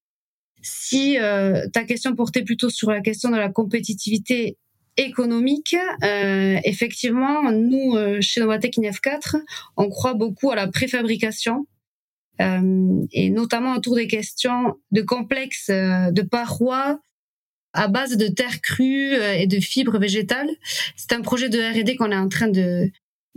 Si 0.61 1.19
euh, 1.19 1.67
ta 1.73 1.83
question 1.83 2.15
portait 2.15 2.43
plutôt 2.43 2.69
sur 2.69 2.89
la 2.89 3.01
question 3.01 3.29
de 3.29 3.35
la 3.35 3.49
compétitivité 3.49 4.57
économique, 4.95 5.75
euh, 6.03 6.57
effectivement, 6.63 7.51
nous, 7.51 7.95
euh, 7.95 8.19
chez 8.21 8.39
Novatec 8.39 8.77
INF 8.77 9.01
4, 9.01 9.35
on 9.75 9.89
croit 9.89 10.13
beaucoup 10.13 10.51
à 10.51 10.55
la 10.55 10.67
préfabrication, 10.67 11.59
euh, 11.59 11.76
et 12.39 13.29
notamment 13.29 13.75
autour 13.75 13.95
des 13.95 14.07
questions 14.07 14.75
de 14.91 15.01
complexes 15.01 15.69
euh, 15.69 16.11
de 16.11 16.21
parois 16.21 16.99
à 17.73 17.87
base 17.87 18.17
de 18.17 18.27
terre 18.27 18.61
crue 18.61 19.13
euh, 19.13 19.33
et 19.33 19.47
de 19.47 19.59
fibres 19.59 19.99
végétales. 19.99 20.49
C'est 20.95 21.13
un 21.13 21.21
projet 21.21 21.49
de 21.49 21.59
R&D 21.59 21.95
qu'on 21.95 22.11
est 22.11 22.17
en 22.17 22.29
train 22.29 22.47
de 22.47 22.89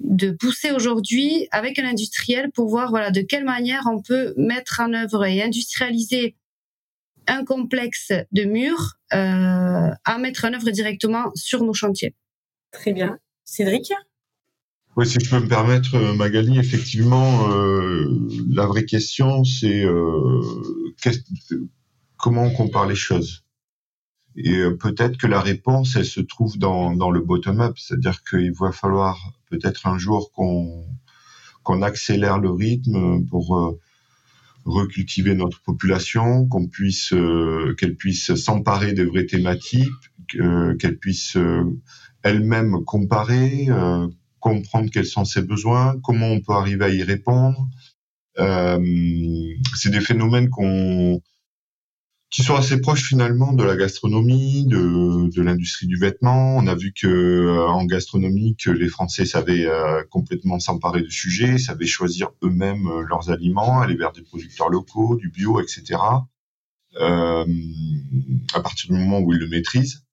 de 0.02 0.30
pousser 0.30 0.70
aujourd'hui 0.70 1.46
avec 1.50 1.78
un 1.78 1.86
industriel 1.86 2.50
pour 2.52 2.68
voir 2.68 2.88
voilà 2.88 3.10
de 3.10 3.20
quelle 3.20 3.44
manière 3.44 3.82
on 3.86 4.00
peut 4.00 4.32
mettre 4.38 4.80
en 4.80 4.94
œuvre 4.94 5.26
et 5.26 5.42
industrialiser 5.42 6.36
un 7.26 7.44
complexe 7.44 8.10
de 8.32 8.44
murs 8.44 8.94
euh, 9.12 9.90
à 10.04 10.18
mettre 10.18 10.46
en 10.46 10.54
œuvre 10.54 10.70
directement 10.70 11.30
sur 11.34 11.62
nos 11.62 11.74
chantiers. 11.74 12.14
Très 12.72 12.92
bien. 12.92 13.18
Cédric? 13.44 13.92
Oui, 14.96 15.06
si 15.06 15.18
je 15.20 15.30
peux 15.30 15.38
me 15.40 15.48
permettre, 15.48 15.94
euh, 15.94 16.14
Magali, 16.14 16.58
effectivement, 16.58 17.48
euh, 17.52 18.06
la 18.50 18.66
vraie 18.66 18.84
question, 18.84 19.44
c'est 19.44 19.84
euh, 19.84 20.42
comment 22.16 22.44
on 22.44 22.50
compare 22.50 22.86
les 22.86 22.96
choses? 22.96 23.44
Et 24.36 24.56
euh, 24.56 24.76
peut-être 24.76 25.16
que 25.16 25.28
la 25.28 25.40
réponse, 25.40 25.94
elle 25.94 26.04
se 26.04 26.20
trouve 26.20 26.58
dans, 26.58 26.94
dans 26.94 27.10
le 27.10 27.20
bottom-up, 27.20 27.78
c'est-à-dire 27.78 28.24
qu'il 28.24 28.52
va 28.52 28.72
falloir 28.72 29.32
peut-être 29.48 29.86
un 29.86 29.98
jour 29.98 30.32
qu'on 30.32 30.84
qu'on 31.62 31.82
accélère 31.82 32.38
le 32.38 32.50
rythme 32.50 33.24
pour 33.26 33.58
euh, 33.58 33.78
recultiver 34.64 35.34
notre 35.34 35.62
population, 35.62 36.48
qu'on 36.48 36.66
puisse, 36.66 37.14
qu'elle 37.78 37.96
puisse 37.96 38.34
s'emparer 38.34 38.92
des 38.94 39.04
vraies 39.04 39.26
thématiques, 39.26 39.88
qu'elle 40.28 40.98
puisse 40.98 41.36
elle-même 42.22 42.84
comparer, 42.84 43.68
comprendre 44.40 44.90
quels 44.90 45.06
sont 45.06 45.24
ses 45.24 45.42
besoins, 45.42 45.96
comment 46.02 46.28
on 46.28 46.40
peut 46.40 46.52
arriver 46.52 46.84
à 46.84 46.88
y 46.88 47.02
répondre. 47.02 47.68
c'est 48.36 49.90
des 49.90 50.00
phénomènes 50.00 50.50
qui 52.30 52.44
sont 52.44 52.54
assez 52.54 52.80
proches 52.80 53.08
finalement 53.08 53.52
de 53.52 53.64
la 53.64 53.76
gastronomie, 53.76 54.64
de, 54.66 55.42
l'industrie 55.42 55.88
du 55.88 55.96
vêtement. 55.96 56.56
On 56.56 56.66
a 56.68 56.74
vu 56.76 56.92
que 56.92 57.08
euh, 57.08 57.66
en 57.66 57.84
gastronomie, 57.84 58.56
que 58.56 58.70
les 58.70 58.88
Français 58.88 59.24
savaient 59.24 59.66
euh, 59.66 60.02
complètement 60.10 60.60
s'emparer 60.60 61.02
du 61.02 61.10
sujet, 61.10 61.58
savaient 61.58 61.86
choisir 61.86 62.30
eux-mêmes 62.42 62.86
euh, 62.86 63.04
leurs 63.08 63.30
aliments, 63.30 63.80
aller 63.80 63.96
vers 63.96 64.12
des 64.12 64.22
producteurs 64.22 64.68
locaux, 64.68 65.16
du 65.16 65.28
bio, 65.28 65.60
etc. 65.60 65.98
Euh, 67.00 67.44
à 68.54 68.60
partir 68.60 68.92
du 68.92 68.98
moment 68.98 69.20
où 69.20 69.32
ils 69.32 69.38
le 69.38 69.48
maîtrisent 69.48 70.04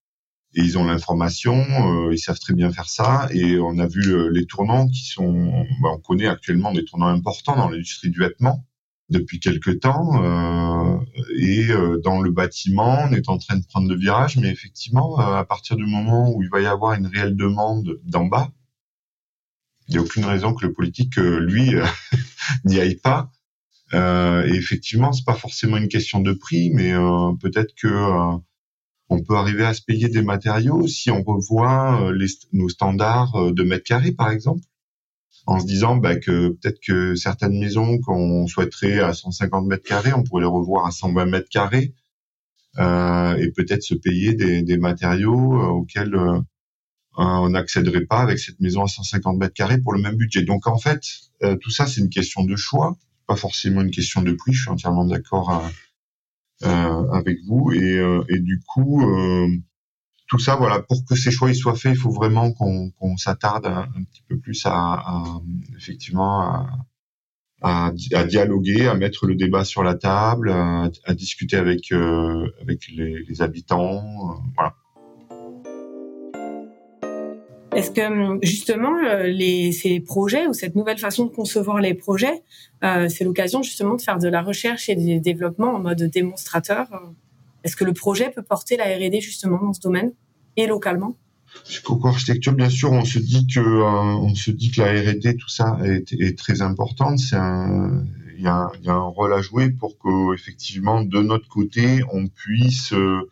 et 0.58 0.62
ils 0.62 0.78
ont 0.78 0.84
l'information, 0.86 2.12
ils 2.12 2.18
savent 2.18 2.40
très 2.40 2.54
bien 2.54 2.72
faire 2.72 2.90
ça. 2.90 3.30
Et 3.32 3.60
on 3.60 3.78
a 3.78 3.88
vu 3.88 4.32
les 4.32 4.46
tournants 4.46 4.88
qui 4.88 5.06
sont, 5.06 5.66
bah, 5.82 5.90
on 5.94 6.00
connaît 6.00 6.28
actuellement 6.28 6.74
des 6.74 6.84
tournants 6.84 7.08
importants 7.08 7.56
dans 7.56 7.70
l'industrie 7.70 8.10
du 8.10 8.20
vêtement 8.20 8.66
depuis 9.10 9.40
quelque 9.40 9.72
temps 9.72 10.22
euh, 10.22 10.98
et 11.38 11.70
euh, 11.70 12.00
dans 12.04 12.22
le 12.22 12.32
bâtiment 12.32 13.00
on 13.10 13.14
est 13.14 13.30
en 13.30 13.38
train 13.38 13.56
de 13.56 13.66
prendre 13.66 13.88
le 13.88 13.98
virage 13.98 14.38
mais 14.38 14.50
effectivement 14.50 15.20
euh, 15.20 15.38
à 15.38 15.46
partir 15.46 15.78
du 15.78 15.86
moment 15.86 16.34
où 16.34 16.44
il 16.44 16.50
va 16.50 16.60
y 16.60 16.66
avoir 16.66 16.94
une 16.94 17.08
réelle 17.08 17.36
demande 17.36 18.00
d'en 18.04 18.26
bas 18.26 18.52
il 19.88 19.94
n'y 19.94 19.98
a 19.98 20.02
aucune 20.02 20.26
raison 20.26 20.54
que 20.54 20.66
le 20.66 20.74
politique 20.74 21.16
lui 21.16 21.72
n'y 22.66 22.80
aille 22.80 22.98
pas 22.98 23.32
et 23.94 24.54
effectivement 24.54 25.14
c'est 25.14 25.24
pas 25.24 25.36
forcément 25.36 25.78
une 25.78 25.88
question 25.88 26.20
de 26.20 26.34
prix 26.34 26.72
mais 26.74 26.92
peut-être 27.40 27.74
que 27.82 27.88
on 29.10 29.22
peut 29.22 29.36
arriver 29.36 29.66
à 29.66 29.74
se 29.74 29.82
payer 29.82 30.10
des 30.10 30.22
matériaux 30.22 30.88
si 30.88 31.12
on 31.12 31.24
revoit 31.24 32.12
les, 32.14 32.28
nos 32.54 32.70
standards 32.70 33.54
de 33.54 33.64
mètres 33.64 33.86
carrés 33.86 34.12
par 34.12 34.32
exemple 34.32 34.62
en 35.48 35.60
se 35.60 35.66
disant 35.66 35.96
bah, 35.96 36.18
que 36.18 36.50
peut-être 36.50 36.80
que 36.86 37.16
certaines 37.16 37.58
maisons 37.58 38.00
qu'on 38.00 38.48
souhaiterait 38.48 39.00
à 39.00 39.14
150 39.14 39.66
mètres 39.66 39.88
carrés, 39.88 40.14
on 40.14 40.24
pourrait 40.24 40.42
les 40.42 40.48
revoir 40.48 40.86
à 40.86 40.92
120 40.92 41.26
mètres 41.26 41.50
carrés 41.50 41.94
euh, 42.80 43.36
et 43.38 43.52
peut-être 43.52 43.82
se 43.82 43.96
payer 43.96 44.34
des, 44.34 44.62
des 44.62 44.78
matériaux 44.78 45.56
euh, 45.56 45.68
auxquels 45.68 46.14
euh, 46.14 46.40
on 47.18 47.50
n'accéderait 47.50 48.06
pas 48.06 48.20
avec 48.20 48.40
cette 48.40 48.60
maison 48.60 48.84
à 48.84 48.88
150 48.88 49.38
mètres 49.38 49.54
carrés 49.54 49.80
pour 49.80 49.94
le 49.94 50.02
même 50.02 50.18
budget. 50.18 50.44
Donc 50.44 50.68
en 50.68 50.78
fait, 50.78 51.02
euh, 51.44 51.56
tout 51.56 51.72
ça 51.72 51.88
c'est 51.88 52.02
une 52.02 52.10
question 52.10 52.44
de 52.44 52.56
choix, 52.56 52.98
pas 53.26 53.38
forcément 53.38 53.82
une 53.82 53.92
question 53.92 54.22
de 54.22 54.34
prix. 54.34 54.54
Je 54.54 54.64
suis 54.64 54.70
entièrement 54.70 55.06
d'accord 55.06 55.50
euh, 55.50 55.68
avec 56.64 57.38
vous 57.46 57.72
et, 57.72 57.98
et 58.30 58.40
du 58.40 58.60
coup 58.66 59.04
tout 60.28 60.40
ça, 60.40 60.56
voilà, 60.56 60.82
pour 60.82 61.06
que 61.06 61.16
ces 61.16 61.32
choix 61.32 61.54
soient 61.54 61.76
faits, 61.76 61.94
il 61.96 62.00
faut 62.00 62.12
vraiment 62.12 62.52
qu'on 62.52 63.18
s'attarde 63.18 63.66
un, 63.66 64.04
petit 64.04 64.24
peu 64.28 64.38
plus 64.38 64.62
à, 64.66 65.40
effectivement 65.78 66.68
à, 67.62 67.92
dialoguer, 67.94 68.88
à 68.88 68.96
mettre 68.96 69.26
le 69.26 69.36
débat 69.36 69.64
sur 69.64 69.84
la 69.84 69.96
table, 69.96 70.52
à, 70.52 71.14
discuter 71.14 71.56
avec 71.56 71.92
euh, 71.92 72.52
avec 72.62 72.88
les, 72.90 73.42
habitants, 73.42 74.04
euh, 74.04 74.34
voilà. 74.56 74.76
Est-ce 77.78 77.92
que 77.92 78.40
justement 78.42 78.96
les, 79.24 79.72
ces 79.72 80.00
projets 80.00 80.48
ou 80.48 80.54
cette 80.54 80.76
nouvelle 80.76 80.98
façon 80.98 81.26
de 81.26 81.30
concevoir 81.30 81.80
les 81.80 81.94
projets, 81.94 82.42
c'est 82.82 83.24
l'occasion 83.24 83.62
justement 83.62 83.96
de 83.96 84.02
faire 84.02 84.18
de 84.18 84.28
la 84.28 84.42
recherche 84.42 84.90
et 84.90 84.96
du 84.96 85.20
développement 85.20 85.76
en 85.76 85.80
mode 85.80 86.02
démonstrateur. 86.02 86.88
Est-ce 87.64 87.76
que 87.76 87.84
le 87.84 87.94
projet 87.94 88.32
peut 88.32 88.42
porter 88.42 88.78
la 88.78 88.86
R&D 88.86 89.22
justement 89.22 89.62
dans 89.62 89.74
ce 89.74 89.82
domaine 89.82 90.12
et 90.56 90.66
localement? 90.66 91.16
Coco 91.84 92.08
Architecture, 92.08 92.54
bien 92.54 92.70
sûr, 92.70 92.92
on 92.92 93.06
se 93.06 93.20
dit 93.20 93.46
que 93.46 93.60
euh, 93.60 93.84
on 93.84 94.34
se 94.34 94.50
dit 94.50 94.72
que 94.72 94.82
la 94.82 94.92
R&D, 94.94 95.36
tout 95.38 95.50
ça 95.50 95.78
est, 95.84 96.38
très 96.38 96.62
importante. 96.62 97.20
C'est 97.20 97.38
il 98.38 98.44
y, 98.44 98.48
a, 98.48 98.70
un 98.86 99.02
rôle 99.02 99.34
à 99.34 99.42
jouer 99.42 99.72
pour 99.72 99.98
que 99.98 100.34
effectivement 100.36 101.04
de 101.04 101.22
notre 101.22 101.48
côté 101.48 102.02
on 102.12 102.28
puisse 102.28 102.94
euh, 102.94 103.32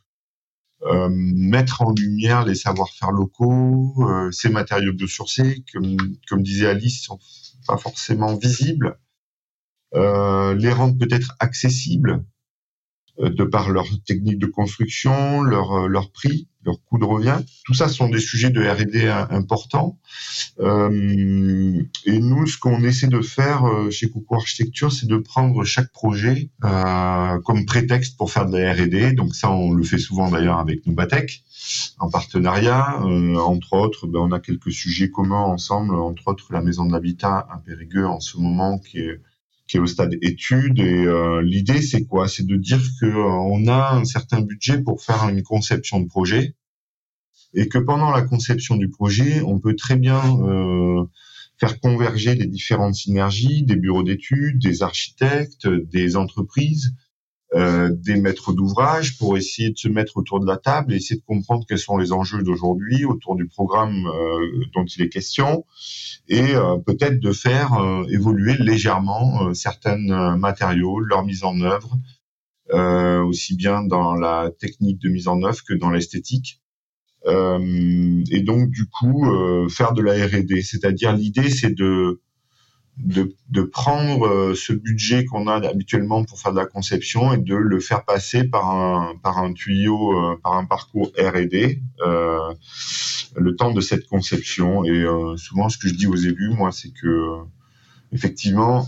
euh 0.84 1.10
mettre 1.12 1.82
en 1.82 1.92
lumière 1.92 2.46
les 2.46 2.56
savoir-faire 2.56 3.12
locaux, 3.12 3.94
euh, 4.00 4.32
ces 4.32 4.50
matériaux 4.50 4.94
biosourcés, 4.94 5.64
comme, 5.74 5.98
comme 6.28 6.44
disait 6.44 6.68
Alice, 6.68 7.04
sont 7.04 7.20
pas 7.68 7.78
forcément 7.78 8.36
visibles, 8.36 9.00
euh, 9.96 10.54
les 10.56 10.72
rendre 10.72 10.98
peut-être 10.98 11.36
accessibles 11.40 12.24
de 13.18 13.46
par 13.46 13.70
leur 13.70 13.88
technique 14.06 14.40
de 14.40 14.46
construction, 14.46 15.42
leur, 15.42 15.88
leur 15.88 16.12
prix, 16.12 16.50
leur 16.66 16.84
coût 16.84 16.98
de 16.98 17.06
revient. 17.06 17.38
Tout 17.66 17.74
ça 17.74 17.88
sont 17.88 18.10
des 18.10 18.20
sujets 18.20 18.50
de 18.50 18.62
R&D 18.62 19.08
importants. 19.30 19.98
Euh, 20.60 21.84
et 22.06 22.20
nous, 22.20 22.48
ce 22.48 22.58
qu'on 22.58 22.84
essaie 22.84 23.08
de 23.08 23.22
faire 23.22 23.66
euh, 23.66 23.90
chez 23.92 24.10
Coucou 24.10 24.36
Architecture, 24.36 24.92
c'est 24.92 25.08
de 25.08 25.18
prendre 25.18 25.64
chaque 25.64 25.92
projet 25.92 26.50
euh, 26.64 27.40
comme 27.42 27.66
prétexte 27.66 28.18
pour 28.18 28.32
faire 28.32 28.48
de 28.48 28.58
la 28.58 28.74
R&D. 28.74 29.14
Donc 29.14 29.36
ça, 29.36 29.52
on 29.52 29.72
le 29.72 29.84
fait 29.84 29.98
souvent 29.98 30.30
d'ailleurs 30.30 30.60
avec 30.60 30.86
Nubatech 30.86 31.44
en 32.00 32.10
partenariat. 32.10 33.00
Euh, 33.04 33.36
entre 33.36 33.74
autres, 33.74 34.08
ben, 34.08 34.20
on 34.20 34.32
a 34.32 34.40
quelques 34.40 34.72
sujets 34.72 35.10
communs 35.10 35.44
ensemble, 35.44 35.96
entre 35.96 36.28
autres 36.28 36.52
la 36.52 36.62
maison 36.62 36.86
de 36.86 36.92
l'habitat 36.92 37.48
à 37.50 37.62
Périgueux 37.66 38.08
en 38.08 38.20
ce 38.20 38.38
moment 38.38 38.80
qui 38.80 39.00
est 39.00 39.20
qui 39.68 39.78
est 39.78 39.80
au 39.80 39.88
stade 39.88 40.16
étude. 40.22 40.80
Et 40.80 41.06
euh, 41.06 41.42
l'idée, 41.42 41.82
c'est 41.82 42.06
quoi? 42.06 42.28
C'est 42.28 42.46
de 42.46 42.56
dire 42.56 42.82
que 43.00 43.06
euh, 43.06 43.26
on 43.26 43.68
a 43.68 43.96
un 43.96 44.06
certain 44.06 44.42
budget 44.42 44.82
pour 44.82 45.02
faire 45.02 45.28
une 45.30 45.44
conception 45.44 46.00
de 46.00 46.08
projet 46.08 46.56
et 47.54 47.68
que 47.68 47.78
pendant 47.78 48.12
la 48.12 48.22
conception 48.22 48.76
du 48.76 48.90
projet, 48.90 49.42
on 49.42 49.60
peut 49.60 49.76
très 49.76 49.96
bien 49.96 50.22
euh, 50.42 51.06
faire 51.58 51.80
converger 51.80 52.36
les 52.36 52.48
différentes 52.48 52.96
synergies 52.96 53.64
des 53.64 53.78
bureaux 53.78 54.04
d'études, 54.04 54.60
des 54.60 54.84
architectes, 54.84 55.68
des 55.68 56.18
entreprises 56.18 56.94
euh, 57.56 57.90
des 57.90 58.18
maîtres 58.18 58.52
d'ouvrage 58.52 59.18
pour 59.18 59.38
essayer 59.38 59.70
de 59.70 59.78
se 59.78 59.88
mettre 59.88 60.18
autour 60.18 60.42
de 60.42 60.46
la 60.46 60.58
table 60.58 60.92
et 60.92 60.98
essayer 60.98 61.18
de 61.18 61.26
comprendre 61.26 61.66
quels 61.66 61.80
sont 61.80 61.96
les 61.96 62.12
enjeux 62.12 62.44
d'aujourd'hui 62.44 63.06
autour 63.06 63.38
du 63.38 63.48
programme 63.48 64.08
euh, 64.08 64.66
dont 64.74 64.84
il 64.84 65.04
est 65.04 65.08
question 65.08 65.66
et 66.28 66.54
euh, 66.54 66.76
peut-être 66.78 67.18
de 67.18 67.32
faire 67.32 67.80
évoluer 68.10 68.56
légèrement 68.58 69.54
certains 69.54 70.36
matériaux, 70.36 71.00
leur 71.00 71.24
mise 71.24 71.46
en 71.46 71.62
œuvre, 71.62 71.98
aussi 73.26 73.56
bien 73.56 73.84
dans 73.84 74.16
la 74.16 74.52
technique 74.60 75.00
de 75.00 75.08
mise 75.08 75.30
en 75.30 75.42
œuvre 75.44 75.64
que 75.66 75.74
dans 75.74 75.92
l'esthétique. 75.92 76.62
et 77.26 78.42
donc 78.42 78.70
du 78.70 78.86
coup 78.88 79.24
faire 79.70 79.94
de 79.94 80.02
la 80.02 80.14
R&D, 80.14 80.62
c'est-à-dire 80.62 81.14
l'idée 81.16 81.50
c'est 81.50 81.74
de 81.74 82.22
de, 82.98 83.36
de 83.50 83.62
prendre 83.62 84.26
euh, 84.26 84.56
ce 84.56 84.72
budget 84.72 85.26
qu'on 85.26 85.48
a 85.48 85.56
habituellement 85.68 86.24
pour 86.24 86.40
faire 86.40 86.54
de 86.54 86.58
la 86.58 86.66
conception 86.66 87.34
et 87.34 87.38
de 87.38 87.56
le 87.56 87.80
faire 87.80 88.06
passer 88.06 88.46
par 88.46 88.70
un 88.72 89.16
par 89.22 89.38
un 89.38 89.54
tuyau, 89.54 90.14
euh, 90.14 90.40
par 90.42 90.54
un 90.54 90.66
parcours 90.66 91.12
R&D, 91.18 91.82
euh, 92.02 92.54
le 93.36 93.56
temps 93.56 93.72
de 93.72 93.82
cette 93.82 94.08
conception. 94.08 94.86
Et 94.86 94.92
euh, 94.92 95.36
souvent, 95.36 95.68
ce 95.68 95.78
que 95.78 95.88
je 95.90 95.94
dis 95.94 96.08
aux 96.08 96.16
élus, 96.16 96.50
moi, 96.50 96.72
c'est 96.72 96.92
que 96.92 97.40
effectivement, 98.14 98.88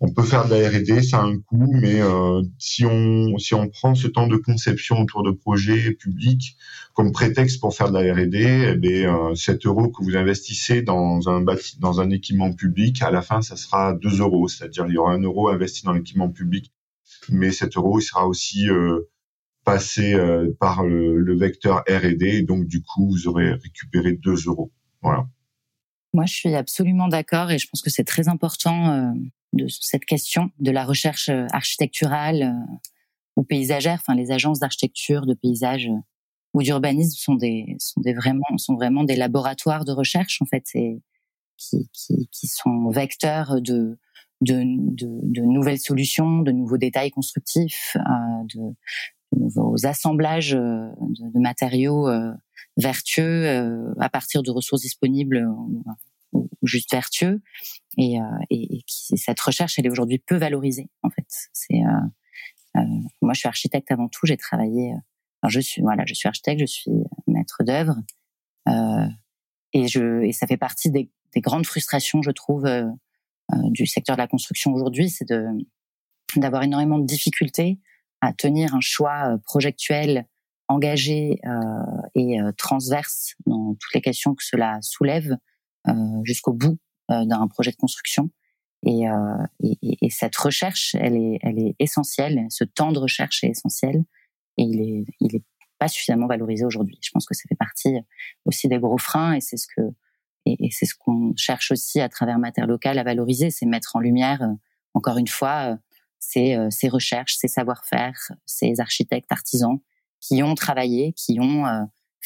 on 0.00 0.12
peut 0.12 0.22
faire 0.22 0.46
de 0.46 0.54
la 0.54 0.68
R&D, 0.68 1.02
ça 1.02 1.20
a 1.20 1.22
un 1.22 1.38
coût, 1.38 1.72
mais 1.72 2.00
euh, 2.02 2.42
si 2.58 2.84
on 2.84 3.38
si 3.38 3.54
on 3.54 3.68
prend 3.68 3.94
ce 3.94 4.06
temps 4.08 4.26
de 4.26 4.36
conception 4.36 5.00
autour 5.00 5.22
de 5.22 5.30
projets 5.30 5.92
publics 5.92 6.56
comme 6.92 7.12
prétexte 7.12 7.60
pour 7.60 7.74
faire 7.74 7.90
de 7.90 7.98
la 7.98 8.14
R&D, 8.14 8.72
eh 8.72 8.76
bien, 8.76 9.30
euh, 9.30 9.34
7 9.34 9.64
euros 9.66 9.90
que 9.90 10.02
vous 10.02 10.16
investissez 10.16 10.82
dans 10.82 11.28
un 11.28 11.44
dans 11.78 12.00
un 12.00 12.10
équipement 12.10 12.52
public, 12.52 13.02
à 13.02 13.10
la 13.10 13.22
fin, 13.22 13.40
ça 13.40 13.56
sera 13.56 13.94
2 13.94 14.20
euros, 14.20 14.48
c'est-à-dire 14.48 14.86
il 14.86 14.94
y 14.94 14.98
aura 14.98 15.12
un 15.12 15.22
euro 15.22 15.48
investi 15.48 15.84
dans 15.84 15.92
l'équipement 15.92 16.30
public, 16.30 16.72
mais 17.30 17.50
cet 17.50 17.76
euro 17.76 17.98
il 17.98 18.02
sera 18.02 18.26
aussi 18.26 18.68
euh, 18.68 19.08
passé 19.64 20.14
euh, 20.14 20.54
par 20.60 20.84
le, 20.84 21.18
le 21.18 21.38
vecteur 21.38 21.84
R&D, 21.88 22.42
donc 22.42 22.66
du 22.66 22.82
coup 22.82 23.08
vous 23.08 23.28
aurez 23.28 23.52
récupéré 23.52 24.12
2 24.12 24.46
euros. 24.46 24.72
Voilà. 25.02 25.26
Moi, 26.16 26.24
je 26.24 26.34
suis 26.34 26.54
absolument 26.54 27.08
d'accord 27.08 27.50
et 27.50 27.58
je 27.58 27.68
pense 27.68 27.82
que 27.82 27.90
c'est 27.90 28.04
très 28.04 28.28
important 28.28 28.90
euh, 28.90 29.12
de 29.56 29.66
cette 29.68 30.04
question 30.04 30.50
de 30.58 30.70
la 30.70 30.84
recherche 30.84 31.28
euh, 31.28 31.46
architecturale 31.52 32.42
euh, 32.42 32.76
ou 33.36 33.42
paysagère. 33.42 33.98
Enfin, 34.00 34.14
les 34.14 34.30
agences 34.30 34.60
d'architecture, 34.60 35.26
de 35.26 35.34
paysage 35.34 35.88
euh, 35.88 35.98
ou 36.54 36.62
d'urbanisme 36.62 37.18
sont 37.18 37.34
des 37.34 37.76
sont 37.78 38.00
des 38.00 38.14
vraiment 38.14 38.44
sont 38.56 38.74
vraiment 38.74 39.04
des 39.04 39.16
laboratoires 39.16 39.84
de 39.84 39.92
recherche 39.92 40.40
en 40.40 40.46
fait, 40.46 40.64
et 40.74 41.02
qui, 41.58 41.88
qui, 41.92 42.46
sont 42.46 42.88
vecteurs 42.90 43.60
de 43.60 43.98
de, 44.42 44.62
de, 44.64 45.40
nouvelles 45.40 45.80
solutions, 45.80 46.40
de 46.40 46.52
nouveaux 46.52 46.78
détails 46.78 47.10
constructifs, 47.10 47.96
de, 48.54 48.74
nouveaux 49.32 49.84
assemblages 49.84 50.52
de, 50.52 51.38
matériaux 51.38 52.08
vertueux 52.78 53.94
à 53.98 54.08
partir 54.08 54.42
de 54.42 54.50
ressources 54.50 54.82
disponibles 54.82 55.46
ou 56.32 56.48
juste 56.62 56.90
vertueux 56.90 57.42
et, 57.96 58.20
euh, 58.20 58.24
et, 58.50 58.76
et 58.76 58.82
qui, 58.86 59.16
cette 59.16 59.40
recherche 59.40 59.78
elle 59.78 59.86
est 59.86 59.90
aujourd'hui 59.90 60.18
peu 60.18 60.36
valorisée 60.36 60.88
en 61.02 61.10
fait. 61.10 61.26
C'est 61.52 61.74
euh, 61.74 62.78
euh, 62.78 62.80
moi 63.22 63.32
je 63.32 63.40
suis 63.40 63.48
architecte 63.48 63.90
avant 63.90 64.08
tout. 64.08 64.26
J'ai 64.26 64.36
travaillé 64.36 64.90
alors 65.42 65.50
je 65.50 65.60
suis 65.60 65.82
voilà 65.82 66.04
je 66.06 66.14
suis 66.14 66.28
architecte 66.28 66.60
je 66.60 66.66
suis 66.66 66.92
maître 67.26 67.62
d'œuvre. 67.62 67.96
Et 69.72 69.88
je 69.88 70.22
et 70.22 70.32
ça 70.32 70.46
fait 70.46 70.56
partie 70.56 70.90
des, 70.90 71.10
des 71.34 71.40
grandes 71.40 71.66
frustrations 71.66 72.22
je 72.22 72.30
trouve 72.30 72.68
du 73.70 73.86
secteur 73.86 74.16
de 74.16 74.20
la 74.20 74.26
construction 74.26 74.72
aujourd'hui 74.72 75.08
c'est 75.08 75.28
de 75.28 75.46
d'avoir 76.36 76.64
énormément 76.64 76.98
de 76.98 77.06
difficultés 77.06 77.78
à 78.20 78.32
tenir 78.32 78.74
un 78.74 78.80
choix 78.80 79.38
projectuel 79.44 80.26
engagé 80.68 81.38
euh, 81.44 81.52
et 82.14 82.40
euh, 82.40 82.52
transverse 82.56 83.34
dans 83.46 83.74
toutes 83.74 83.94
les 83.94 84.00
questions 84.00 84.34
que 84.34 84.44
cela 84.44 84.78
soulève 84.82 85.36
euh, 85.88 85.92
jusqu'au 86.24 86.52
bout 86.52 86.78
d'un 87.08 87.46
projet 87.48 87.70
de 87.70 87.76
construction. 87.76 88.30
Et, 88.84 89.08
euh, 89.08 89.36
et, 89.60 89.78
et, 89.82 90.10
cette 90.10 90.36
recherche, 90.36 90.94
elle 90.98 91.16
est, 91.16 91.38
elle 91.42 91.58
est 91.58 91.74
essentielle. 91.78 92.46
Ce 92.50 92.62
temps 92.64 92.92
de 92.92 92.98
recherche 92.98 93.42
est 93.42 93.48
essentiel 93.48 94.04
et 94.58 94.62
il 94.62 94.80
est, 94.80 95.04
il 95.20 95.36
est 95.36 95.42
pas 95.78 95.88
suffisamment 95.88 96.26
valorisé 96.26 96.64
aujourd'hui. 96.64 96.98
Je 97.02 97.10
pense 97.10 97.26
que 97.26 97.34
ça 97.34 97.42
fait 97.48 97.56
partie 97.56 97.96
aussi 98.44 98.68
des 98.68 98.78
gros 98.78 98.98
freins 98.98 99.34
et 99.34 99.40
c'est 99.40 99.56
ce 99.56 99.66
que 99.66 99.82
et, 100.44 100.66
et 100.66 100.70
c'est 100.70 100.86
ce 100.86 100.94
qu'on 100.94 101.32
cherche 101.36 101.72
aussi 101.72 102.00
à 102.00 102.08
travers 102.08 102.38
Mater 102.38 102.66
Local 102.66 102.98
à 102.98 103.02
valoriser, 103.02 103.50
c'est 103.50 103.66
mettre 103.66 103.96
en 103.96 104.00
lumière 104.00 104.48
encore 104.94 105.18
une 105.18 105.26
fois 105.26 105.76
ces, 106.20 106.56
ces 106.70 106.88
recherches, 106.88 107.36
ces 107.36 107.48
savoir-faire, 107.48 108.16
ces 108.46 108.78
architectes 108.78 109.32
artisans 109.32 109.80
qui 110.20 110.42
ont 110.44 110.54
travaillé, 110.54 111.12
qui 111.14 111.40
ont 111.40 111.64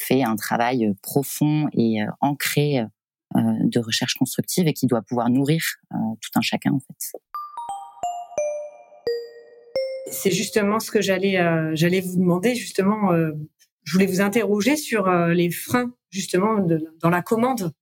fait 0.00 0.22
un 0.22 0.36
travail 0.36 0.94
profond 1.02 1.68
et 1.72 1.98
ancré 2.20 2.80
euh, 2.80 2.86
de 3.34 3.80
recherche 3.80 4.14
constructive 4.14 4.66
et 4.66 4.72
qui 4.72 4.86
doit 4.86 5.02
pouvoir 5.02 5.30
nourrir 5.30 5.62
euh, 5.92 5.96
tout 6.20 6.30
un 6.34 6.40
chacun 6.40 6.72
en 6.72 6.80
fait. 6.80 7.18
C'est 10.10 10.32
justement 10.32 10.80
ce 10.80 10.90
que 10.90 11.00
j'allais 11.00 11.38
euh, 11.38 11.70
j'allais 11.74 12.00
vous 12.00 12.16
demander 12.16 12.54
justement. 12.54 13.12
je 13.84 13.92
voulais 13.92 14.06
vous 14.06 14.20
interroger 14.20 14.76
sur 14.76 15.08
les 15.10 15.50
freins 15.50 15.92
justement 16.10 16.66
dans 17.00 17.10
la 17.10 17.22
commande, 17.22 17.72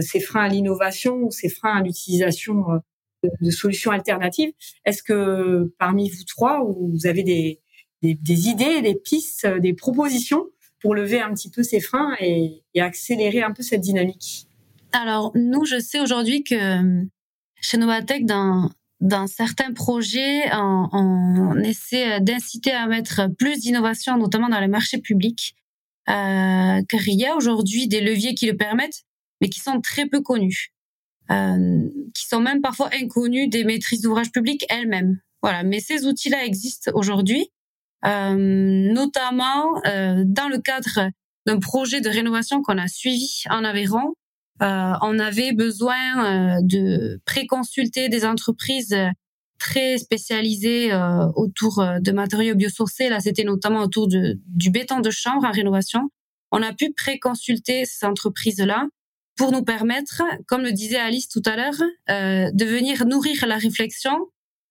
ces 0.00 0.20
freins 0.20 0.44
à 0.44 0.48
l'innovation 0.48 1.16
ou 1.22 1.30
ces 1.30 1.48
freins 1.48 1.76
à 1.76 1.82
l'utilisation 1.82 2.80
de, 3.22 3.50
solutions 3.50 3.92
alternatives. 3.92 4.52
Est-ce 4.84 5.02
que 5.02 5.72
parmi 5.78 6.10
vous 6.10 6.24
trois, 6.24 6.64
vous 6.64 7.06
avez 7.06 7.22
des, 7.22 7.60
idées, 8.02 8.82
des 8.82 8.96
pistes, 8.96 9.46
des 9.46 9.74
propositions 9.74 10.46
pour 10.80 10.94
lever 10.94 11.20
un 11.20 11.32
petit 11.34 11.50
peu 11.50 11.62
ces 11.62 11.80
freins 11.80 12.16
et 12.20 12.62
accélérer 12.76 13.42
un 13.42 13.52
peu 13.52 13.62
cette 13.62 13.80
dynamique? 13.80 14.47
Alors, 14.92 15.32
nous, 15.34 15.64
je 15.64 15.78
sais 15.78 16.00
aujourd'hui 16.00 16.44
que 16.44 16.54
euh, 16.54 17.04
chez 17.60 17.76
Novatech, 17.76 18.24
dans, 18.24 18.70
dans 19.00 19.26
certains 19.26 19.72
projets, 19.72 20.52
on, 20.52 20.88
on 20.92 21.58
essaie 21.60 22.20
d'inciter 22.20 22.72
à 22.72 22.86
mettre 22.86 23.28
plus 23.38 23.60
d'innovation, 23.60 24.16
notamment 24.16 24.48
dans 24.48 24.60
les 24.60 24.68
marchés 24.68 24.98
publics, 24.98 25.54
euh, 26.08 26.82
car 26.88 27.06
il 27.06 27.18
y 27.18 27.26
a 27.26 27.36
aujourd'hui 27.36 27.86
des 27.86 28.00
leviers 28.00 28.34
qui 28.34 28.46
le 28.46 28.56
permettent, 28.56 29.04
mais 29.40 29.48
qui 29.48 29.60
sont 29.60 29.80
très 29.80 30.06
peu 30.06 30.20
connus, 30.20 30.72
euh, 31.30 31.88
qui 32.14 32.26
sont 32.26 32.40
même 32.40 32.60
parfois 32.60 32.90
inconnus 32.92 33.48
des 33.50 33.64
maîtrises 33.64 34.00
d'ouvrage 34.00 34.30
publiques 34.32 34.64
elles-mêmes. 34.68 35.20
Voilà, 35.42 35.62
mais 35.62 35.80
ces 35.80 36.06
outils-là 36.06 36.44
existent 36.44 36.90
aujourd'hui, 36.94 37.50
euh, 38.04 38.34
notamment 38.92 39.80
euh, 39.86 40.24
dans 40.26 40.48
le 40.48 40.58
cadre 40.58 41.10
d'un 41.46 41.58
projet 41.58 42.00
de 42.00 42.08
rénovation 42.08 42.62
qu'on 42.62 42.78
a 42.78 42.88
suivi 42.88 43.42
en 43.50 43.64
Aveyron. 43.64 44.14
Euh, 44.62 44.92
on 45.02 45.18
avait 45.18 45.52
besoin 45.52 46.56
euh, 46.56 46.60
de 46.62 47.20
préconsulter 47.24 48.08
des 48.08 48.24
entreprises 48.24 48.96
très 49.58 49.98
spécialisées 49.98 50.92
euh, 50.92 51.26
autour 51.34 51.84
de 52.00 52.12
matériaux 52.12 52.54
biosourcés. 52.54 53.08
Là, 53.08 53.20
c'était 53.20 53.44
notamment 53.44 53.80
autour 53.80 54.08
de, 54.08 54.38
du 54.46 54.70
béton 54.70 55.00
de 55.00 55.10
chambre 55.10 55.44
en 55.44 55.50
rénovation. 55.50 56.10
On 56.50 56.62
a 56.62 56.72
pu 56.72 56.92
préconsulter 56.92 57.84
ces 57.84 58.06
entreprises-là 58.06 58.86
pour 59.38 59.52
nous 59.52 59.62
permettre, 59.62 60.22
comme 60.46 60.62
le 60.62 60.72
disait 60.72 60.98
Alice 60.98 61.28
tout 61.28 61.42
à 61.46 61.56
l'heure, 61.56 61.80
euh, 62.10 62.50
de 62.52 62.64
venir 62.64 63.06
nourrir 63.06 63.46
la 63.46 63.56
réflexion 63.56 64.18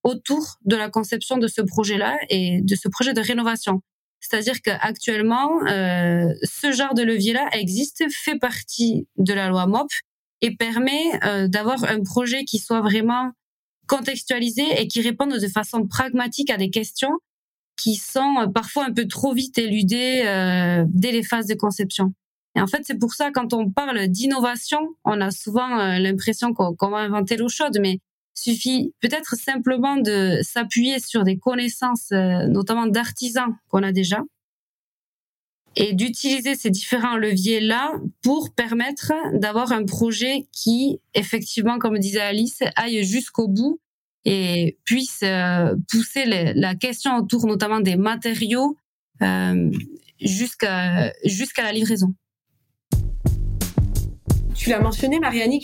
autour 0.03 0.57
de 0.65 0.75
la 0.75 0.89
conception 0.89 1.37
de 1.37 1.47
ce 1.47 1.61
projet-là 1.61 2.17
et 2.29 2.61
de 2.61 2.75
ce 2.75 2.89
projet 2.89 3.13
de 3.13 3.21
rénovation. 3.21 3.81
C'est-à-dire 4.19 4.61
qu'actuellement, 4.61 5.65
euh, 5.67 6.33
ce 6.43 6.71
genre 6.71 6.93
de 6.93 7.03
levier-là 7.03 7.47
existe, 7.53 8.03
fait 8.11 8.37
partie 8.37 9.07
de 9.17 9.33
la 9.33 9.49
loi 9.49 9.67
MOP 9.67 9.89
et 10.41 10.55
permet 10.55 11.23
euh, 11.23 11.47
d'avoir 11.47 11.83
un 11.83 12.01
projet 12.01 12.43
qui 12.43 12.57
soit 12.57 12.81
vraiment 12.81 13.31
contextualisé 13.87 14.63
et 14.81 14.87
qui 14.87 15.01
réponde 15.01 15.37
de 15.37 15.47
façon 15.47 15.87
pragmatique 15.87 16.49
à 16.49 16.57
des 16.57 16.69
questions 16.69 17.11
qui 17.77 17.95
sont 17.95 18.35
euh, 18.39 18.47
parfois 18.47 18.85
un 18.85 18.93
peu 18.93 19.07
trop 19.07 19.33
vite 19.33 19.57
éludées 19.57 20.23
euh, 20.25 20.83
dès 20.89 21.11
les 21.11 21.23
phases 21.23 21.47
de 21.47 21.55
conception. 21.55 22.13
Et 22.55 22.61
en 22.61 22.67
fait, 22.67 22.81
c'est 22.85 22.97
pour 22.97 23.13
ça, 23.13 23.31
quand 23.31 23.53
on 23.53 23.69
parle 23.69 24.07
d'innovation, 24.07 24.79
on 25.05 25.21
a 25.21 25.31
souvent 25.31 25.79
euh, 25.79 25.99
l'impression 25.99 26.53
qu'on 26.53 26.89
va 26.89 26.97
inventer 26.97 27.37
l'eau 27.37 27.49
chaude, 27.49 27.77
mais 27.79 27.99
suffit 28.37 28.93
peut-être 29.01 29.35
simplement 29.35 29.97
de 29.97 30.39
s'appuyer 30.41 30.99
sur 30.99 31.23
des 31.23 31.37
connaissances, 31.37 32.11
notamment 32.11 32.87
d'artisans 32.87 33.55
qu'on 33.69 33.83
a 33.83 33.91
déjà, 33.91 34.21
et 35.77 35.93
d'utiliser 35.93 36.55
ces 36.55 36.71
différents 36.71 37.17
leviers-là 37.17 37.93
pour 38.23 38.53
permettre 38.53 39.13
d'avoir 39.33 39.71
un 39.71 39.85
projet 39.85 40.47
qui, 40.51 40.99
effectivement, 41.13 41.77
comme 41.77 41.99
disait 41.99 42.19
Alice, 42.19 42.63
aille 42.75 43.03
jusqu'au 43.03 43.47
bout 43.47 43.79
et 44.25 44.77
puisse 44.83 45.21
euh, 45.23 45.75
pousser 45.89 46.25
la 46.25 46.75
question 46.75 47.15
autour 47.15 47.45
notamment 47.45 47.79
des 47.79 47.95
matériaux 47.95 48.75
euh, 49.21 49.71
jusqu'à 50.19 51.13
jusqu'à 51.23 51.63
la 51.63 51.71
livraison. 51.71 52.13
Tu 54.67 54.71
l'as 54.71 54.81
mentionné, 54.81 55.17
Marianne, 55.21 55.61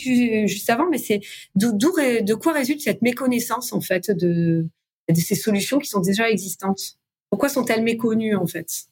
juste 0.47 0.69
avant, 0.69 0.89
mais 0.89 0.97
c'est 0.97 1.19
d'où 1.55 1.73
de 1.73 2.33
quoi 2.35 2.53
résulte 2.53 2.79
cette 2.79 3.01
méconnaissance 3.01 3.73
en 3.73 3.81
fait 3.81 4.09
de, 4.09 4.65
ces 5.13 5.35
solutions 5.35 5.77
qui 5.77 5.89
sont 5.89 5.99
déjà 5.99 6.29
existantes? 6.29 6.97
Pourquoi 7.29 7.49
sont-elles 7.49 7.83
méconnues 7.83 8.37
en 8.37 8.47
fait? 8.47 8.85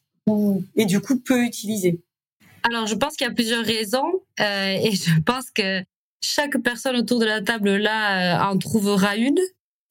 Et 0.75 0.83
du 0.83 0.99
coup 0.99 1.17
peu 1.17 1.45
utilisées? 1.45 2.01
Alors, 2.63 2.87
je 2.87 2.95
pense 2.95 3.15
qu'il 3.15 3.25
y 3.25 3.29
a 3.29 3.33
plusieurs 3.33 3.63
raisons 3.63 4.03
euh, 4.41 4.75
et 4.83 4.91
je 4.91 5.17
pense 5.21 5.49
que 5.49 5.81
chaque 6.19 6.57
personne 6.57 6.97
autour 6.97 7.19
de 7.19 7.25
la 7.25 7.41
table 7.41 7.77
là 7.77 8.45
en 8.51 8.57
trouvera 8.57 9.15
une 9.15 9.39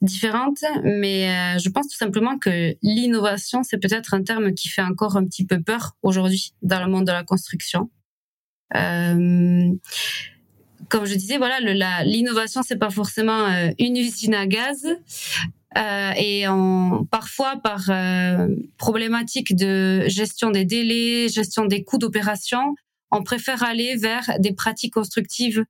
différentes, 0.02 0.64
mais 0.84 1.30
euh, 1.30 1.58
je 1.58 1.70
pense 1.70 1.88
tout 1.88 1.96
simplement 1.96 2.36
que 2.38 2.76
l'innovation, 2.82 3.62
c'est 3.62 3.78
peut-être 3.78 4.12
un 4.12 4.22
terme 4.22 4.52
qui 4.52 4.68
fait 4.68 4.82
encore 4.82 5.16
un 5.16 5.24
petit 5.24 5.46
peu 5.46 5.62
peur 5.62 5.96
aujourd'hui 6.02 6.52
dans 6.60 6.84
le 6.84 6.90
monde 6.90 7.06
de 7.06 7.12
la 7.12 7.24
construction. 7.24 7.88
Euh, 8.76 9.70
comme 10.88 11.04
je 11.04 11.14
disais, 11.14 11.38
voilà, 11.38 11.60
l'innovation, 12.04 12.62
c'est 12.62 12.78
pas 12.78 12.90
forcément 12.90 13.46
euh, 13.46 13.70
une 13.78 13.96
usine 13.96 14.34
à 14.34 14.46
gaz. 14.46 14.86
Euh, 15.78 16.12
et 16.16 16.48
on, 16.48 17.06
parfois 17.10 17.56
par 17.62 17.84
euh, 17.90 18.48
problématique 18.76 19.54
de 19.54 20.04
gestion 20.08 20.50
des 20.50 20.64
délais, 20.64 21.28
gestion 21.28 21.64
des 21.64 21.84
coûts 21.84 21.98
d'opération, 21.98 22.74
on 23.12 23.22
préfère 23.22 23.62
aller 23.62 23.96
vers 23.96 24.28
des 24.40 24.52
pratiques 24.52 24.94
constructives 24.94 25.64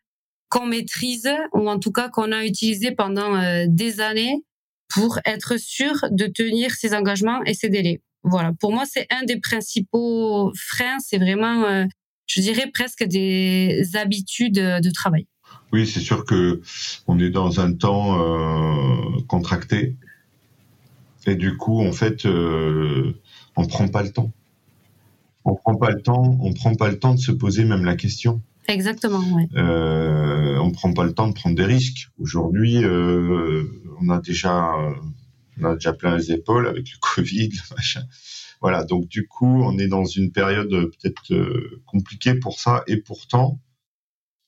qu'on 0.48 0.66
maîtrise 0.66 1.30
ou 1.52 1.68
en 1.68 1.78
tout 1.78 1.92
cas 1.92 2.08
qu'on 2.08 2.32
a 2.32 2.44
utilisé 2.44 2.92
pendant 2.92 3.36
euh, 3.36 3.66
des 3.68 4.00
années 4.00 4.42
pour 4.88 5.20
être 5.26 5.58
sûr 5.58 6.06
de 6.10 6.26
tenir 6.26 6.72
ses 6.72 6.94
engagements 6.94 7.44
et 7.44 7.54
ses 7.54 7.68
délais. 7.68 8.00
Voilà, 8.22 8.52
pour 8.58 8.72
moi 8.72 8.84
c'est 8.90 9.06
un 9.10 9.24
des 9.24 9.38
principaux 9.38 10.50
freins, 10.56 10.98
c'est 10.98 11.18
vraiment, 11.18 11.86
je 12.30 12.40
dirais 12.40 12.70
presque 12.72 13.04
des 13.04 13.82
habitudes 13.94 14.54
de 14.54 14.90
travail. 14.90 15.26
Oui, 15.72 15.86
c'est 15.86 16.00
sûr 16.00 16.24
que 16.24 16.60
on 17.06 17.18
est 17.18 17.30
dans 17.30 17.60
un 17.60 17.72
temps 17.72 18.20
euh, 18.20 19.20
contracté 19.26 19.96
et 21.26 21.34
du 21.34 21.56
coup 21.56 21.80
en 21.84 21.92
fait 21.92 22.24
euh, 22.26 23.12
on 23.56 23.66
prend 23.66 23.88
pas 23.88 24.02
le 24.02 24.10
temps. 24.10 24.32
On 25.44 25.54
prend 25.56 25.74
pas 25.76 25.90
le 25.90 26.02
temps, 26.02 26.38
on 26.40 26.52
prend 26.52 26.74
pas 26.74 26.88
le 26.88 26.98
temps 26.98 27.14
de 27.14 27.20
se 27.20 27.32
poser 27.32 27.64
même 27.64 27.84
la 27.84 27.96
question. 27.96 28.42
Exactement. 28.68 29.22
Ouais. 29.34 29.48
Euh, 29.56 30.56
on 30.58 30.70
prend 30.70 30.92
pas 30.92 31.04
le 31.04 31.12
temps 31.12 31.26
de 31.26 31.32
prendre 31.32 31.56
des 31.56 31.64
risques. 31.64 32.10
Aujourd'hui, 32.20 32.84
euh, 32.84 33.64
on 34.00 34.08
a 34.10 34.20
déjà, 34.20 34.70
on 35.60 35.64
a 35.64 35.74
déjà 35.74 35.92
plein 35.92 36.16
les 36.16 36.30
épaules 36.30 36.68
avec 36.68 36.88
le 36.90 36.96
Covid, 37.00 37.48
le 37.48 37.74
machin. 37.74 38.02
Voilà. 38.61 38.85
Donc 38.85 39.09
du 39.09 39.27
coup, 39.27 39.62
on 39.62 39.79
est 39.79 39.88
dans 39.88 40.05
une 40.05 40.33
période 40.33 40.70
peut-être 40.70 41.33
euh, 41.33 41.83
compliquée 41.87 42.35
pour 42.35 42.59
ça, 42.59 42.83
et 42.87 42.99
pourtant, 42.99 43.61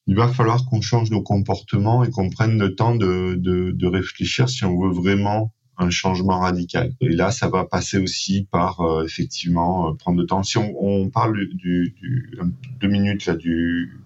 il 0.06 0.16
va 0.16 0.28
falloir 0.28 0.66
qu'on 0.66 0.80
change 0.80 1.10
nos 1.10 1.22
comportements 1.22 2.02
et 2.04 2.10
qu'on 2.10 2.28
prenne 2.28 2.58
le 2.58 2.74
temps 2.74 2.96
de, 2.96 3.36
de, 3.38 3.70
de 3.70 3.86
réfléchir 3.86 4.48
si 4.48 4.64
on 4.64 4.78
veut 4.80 4.92
vraiment 4.92 5.54
un 5.78 5.90
changement 5.90 6.40
radical. 6.40 6.92
Et 7.00 7.08
là, 7.08 7.30
ça 7.30 7.48
va 7.48 7.64
passer 7.64 7.98
aussi 7.98 8.46
par 8.50 8.80
euh, 8.80 9.04
effectivement 9.04 9.88
euh, 9.88 9.94
prendre 9.94 10.20
le 10.20 10.26
temps. 10.26 10.42
Si 10.42 10.58
on, 10.58 10.74
on 10.78 11.08
parle 11.08 11.46
du, 11.48 11.94
du, 11.96 12.38
deux 12.80 12.88
minutes 12.88 13.26
là 13.26 13.36
du 13.36 13.98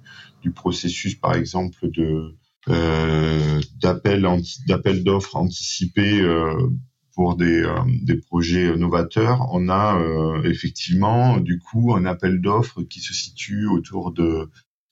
du 0.42 0.53
processus, 0.53 1.14
par 1.16 1.35
exemple, 1.35 1.90
de 1.90 2.37
euh, 2.69 3.61
d'appel 3.81 5.03
d'offres 5.03 5.37
anticipés 5.37 6.21
euh, 6.21 6.69
pour 7.16 7.37
des, 7.37 7.62
euh, 7.62 7.74
des 8.02 8.16
projets 8.16 8.76
novateurs, 8.76 9.48
on 9.52 9.68
a 9.68 10.00
effectivement 10.44 11.38
du 11.38 11.59
coup 11.59 11.94
un 11.94 12.05
appel 12.05 12.40
d'offres 12.40 12.83
qui 12.83 13.00
se 13.00 13.12
situe 13.12 13.66
autour 13.66 14.12
de 14.12 14.48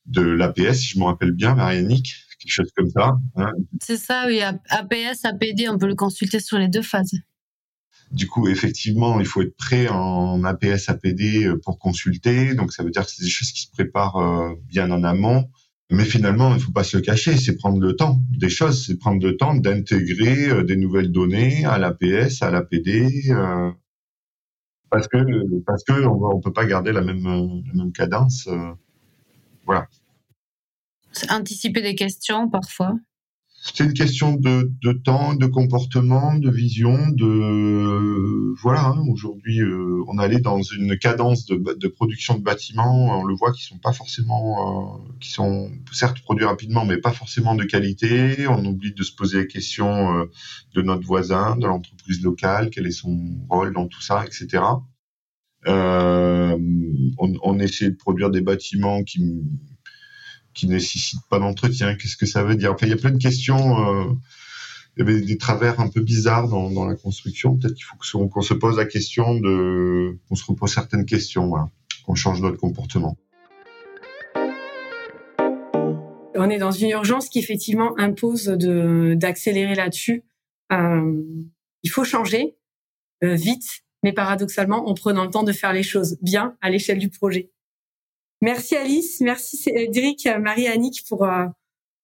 de 0.07 0.23
l'APS, 0.23 0.79
si 0.79 0.87
je 0.87 0.99
me 0.99 1.05
rappelle 1.05 1.33
bien, 1.33 1.55
Marianique, 1.55 2.15
quelque 2.39 2.53
chose 2.53 2.71
comme 2.77 2.91
ça. 2.91 3.17
Hein. 3.37 3.53
C'est 3.81 3.97
ça, 3.97 4.25
oui. 4.27 4.41
APS, 4.41 5.25
APD, 5.25 5.69
on 5.69 5.79
peut 5.79 5.87
le 5.87 5.95
consulter 5.95 6.41
sur 6.41 6.59
les 6.59 6.69
deux 6.69 6.83
phases. 6.83 7.15
Du 8.11 8.29
coup, 8.29 8.49
effectivement, 8.49 9.19
il 9.19 9.27
faut 9.27 9.43
être 9.43 9.57
prêt 9.57 9.89
en 9.89 10.45
APS, 10.45 10.89
APD 10.89 11.47
euh, 11.47 11.61
pour 11.65 11.79
consulter. 11.79 12.55
Donc, 12.55 12.73
ça 12.73 12.83
veut 12.83 12.91
dire 12.91 13.05
que 13.05 13.11
c'est 13.11 13.25
des 13.25 13.31
choses 13.31 13.51
qui 13.51 13.63
se 13.63 13.71
préparent 13.71 14.17
euh, 14.17 14.55
bien 14.67 14.91
en 14.91 15.03
amont. 15.03 15.49
Mais 15.95 16.05
finalement, 16.05 16.51
il 16.51 16.57
ne 16.57 16.61
faut 16.61 16.73
pas 16.73 16.85
se 16.85 16.99
cacher, 16.99 17.37
c'est 17.37 17.57
prendre 17.57 17.81
le 17.81 17.95
temps 17.95 18.21
des 18.31 18.49
choses, 18.49 18.85
c'est 18.87 18.99
prendre 18.99 19.25
le 19.25 19.37
temps 19.37 19.55
d'intégrer 19.55 20.49
euh, 20.49 20.65
des 20.65 20.77
nouvelles 20.77 21.13
données 21.13 21.65
à 21.65 21.79
l'APS, 21.79 22.43
à 22.43 22.51
l'APD, 22.51 23.33
parce 24.91 25.09
que 25.09 25.19
parce 25.67 25.85
que 25.85 26.07
on, 26.07 26.41
peut 26.41 26.53
pas 26.53 26.67
garder 26.67 26.93
la 26.93 27.01
même 27.01 27.25
la 27.25 27.75
même 27.75 27.93
cadence. 27.93 28.49
voilà. 29.65 29.87
Anticiper 31.31 31.81
des 31.81 31.95
questions 31.95 32.49
parfois 32.49 32.95
c'est 33.67 33.83
une 33.83 33.95
question 33.95 34.35
de, 34.35 34.71
de, 34.83 34.93
temps, 34.93 35.35
de 35.35 35.47
comportement, 35.47 36.35
de 36.35 36.51
vision, 36.51 37.09
de 37.09 38.53
voilà. 38.61 38.89
Hein, 38.89 39.07
Aujourd'hui, 39.11 39.61
euh, 39.61 40.05
on 40.07 40.19
allait 40.19 40.39
dans 40.39 40.61
une 40.61 40.99
cadence 40.99 41.47
de, 41.47 41.57
de, 41.57 41.89
production 41.89 42.37
de 42.37 42.43
bâtiments. 42.43 43.19
On 43.19 43.25
le 43.25 43.35
voit 43.35 43.53
qui 43.53 43.65
sont 43.65 43.79
pas 43.79 43.95
forcément, 43.95 44.99
euh, 44.99 45.15
qui 45.19 45.31
sont 45.31 45.71
certes 45.93 46.21
produits 46.21 46.45
rapidement, 46.45 46.85
mais 46.85 46.99
pas 46.99 47.13
forcément 47.13 47.55
de 47.55 47.65
qualité. 47.65 48.47
On 48.49 48.63
oublie 48.67 48.93
de 48.93 49.03
se 49.03 49.15
poser 49.15 49.39
la 49.39 49.47
question 49.47 50.19
euh, 50.19 50.27
de 50.75 50.83
notre 50.83 51.07
voisin, 51.07 51.57
de 51.57 51.67
l'entreprise 51.67 52.23
locale, 52.23 52.69
quel 52.69 52.87
est 52.87 52.91
son 52.91 53.19
rôle 53.49 53.73
dans 53.73 53.87
tout 53.89 54.03
ça, 54.03 54.27
etc. 54.27 54.63
on, 55.67 56.59
on 57.19 57.59
essaie 57.59 57.89
de 57.89 57.97
produire 57.97 58.29
des 58.29 58.43
bâtiments 58.43 59.03
qui 59.05 59.43
qui 60.55 60.67
nécessite 60.67 61.21
pas 61.29 61.39
d'entretien. 61.39 61.95
Qu'est-ce 61.97 62.17
que 62.17 62.27
ça 62.27 62.43
veut 62.43 62.55
dire? 62.55 62.73
Enfin, 62.73 62.87
il 62.87 62.91
y 62.91 62.95
a 62.95 62.97
plein 62.97 63.11
de 63.11 63.19
questions. 63.19 63.79
Euh, 63.87 64.13
avait 65.03 65.21
des 65.21 65.39
travers 65.39 65.81
un 65.81 65.89
peu 65.89 66.01
bizarres 66.01 66.49
dans, 66.49 66.87
la 66.87 66.95
construction. 66.95 67.57
Peut-être 67.57 67.75
qu'il 67.75 67.85
faut 67.85 68.29
qu'on 68.29 68.43
se 68.43 68.55
pose 68.55 68.77
la 68.77 68.85
question 68.85 69.35
de, 69.35 70.19
qu'on 70.29 70.35
se 70.37 70.45
repose 70.45 70.73
certaines 70.73 71.05
questions, 71.05 71.49
voilà, 71.49 71.69
qu'on 72.07 72.15
change 72.15 72.41
notre 72.41 72.59
comportement. 72.59 73.17
On 76.37 76.51
est 76.51 76.59
dans 76.59 76.71
une 76.71 76.91
urgence 76.91 77.29
qui 77.29 77.39
effectivement 77.39 77.99
impose 77.99 78.47
d'accélérer 78.47 79.75
là-dessus. 79.75 80.25
Euh, 80.73 81.23
il 81.83 81.91
faut 81.91 82.05
changer 82.05 82.57
euh, 83.23 83.35
vite, 83.35 83.83
mais 84.03 84.13
paradoxalement 84.13 84.89
en 84.89 84.95
prenant 84.95 85.25
le 85.25 85.31
temps 85.31 85.45
de 85.45 85.53
faire 85.53 85.73
les 85.73 85.83
choses 85.83 86.19
bien 86.23 86.57
à 86.61 86.71
l'échelle 86.71 86.99
du 86.99 87.09
projet. 87.09 87.51
Merci 88.45 88.77
Alice, 88.77 89.23
merci 89.23 89.57
Cédric, 89.57 90.29
Marie-Annick 90.39 91.03
pour 91.09 91.25
euh, 91.25 91.47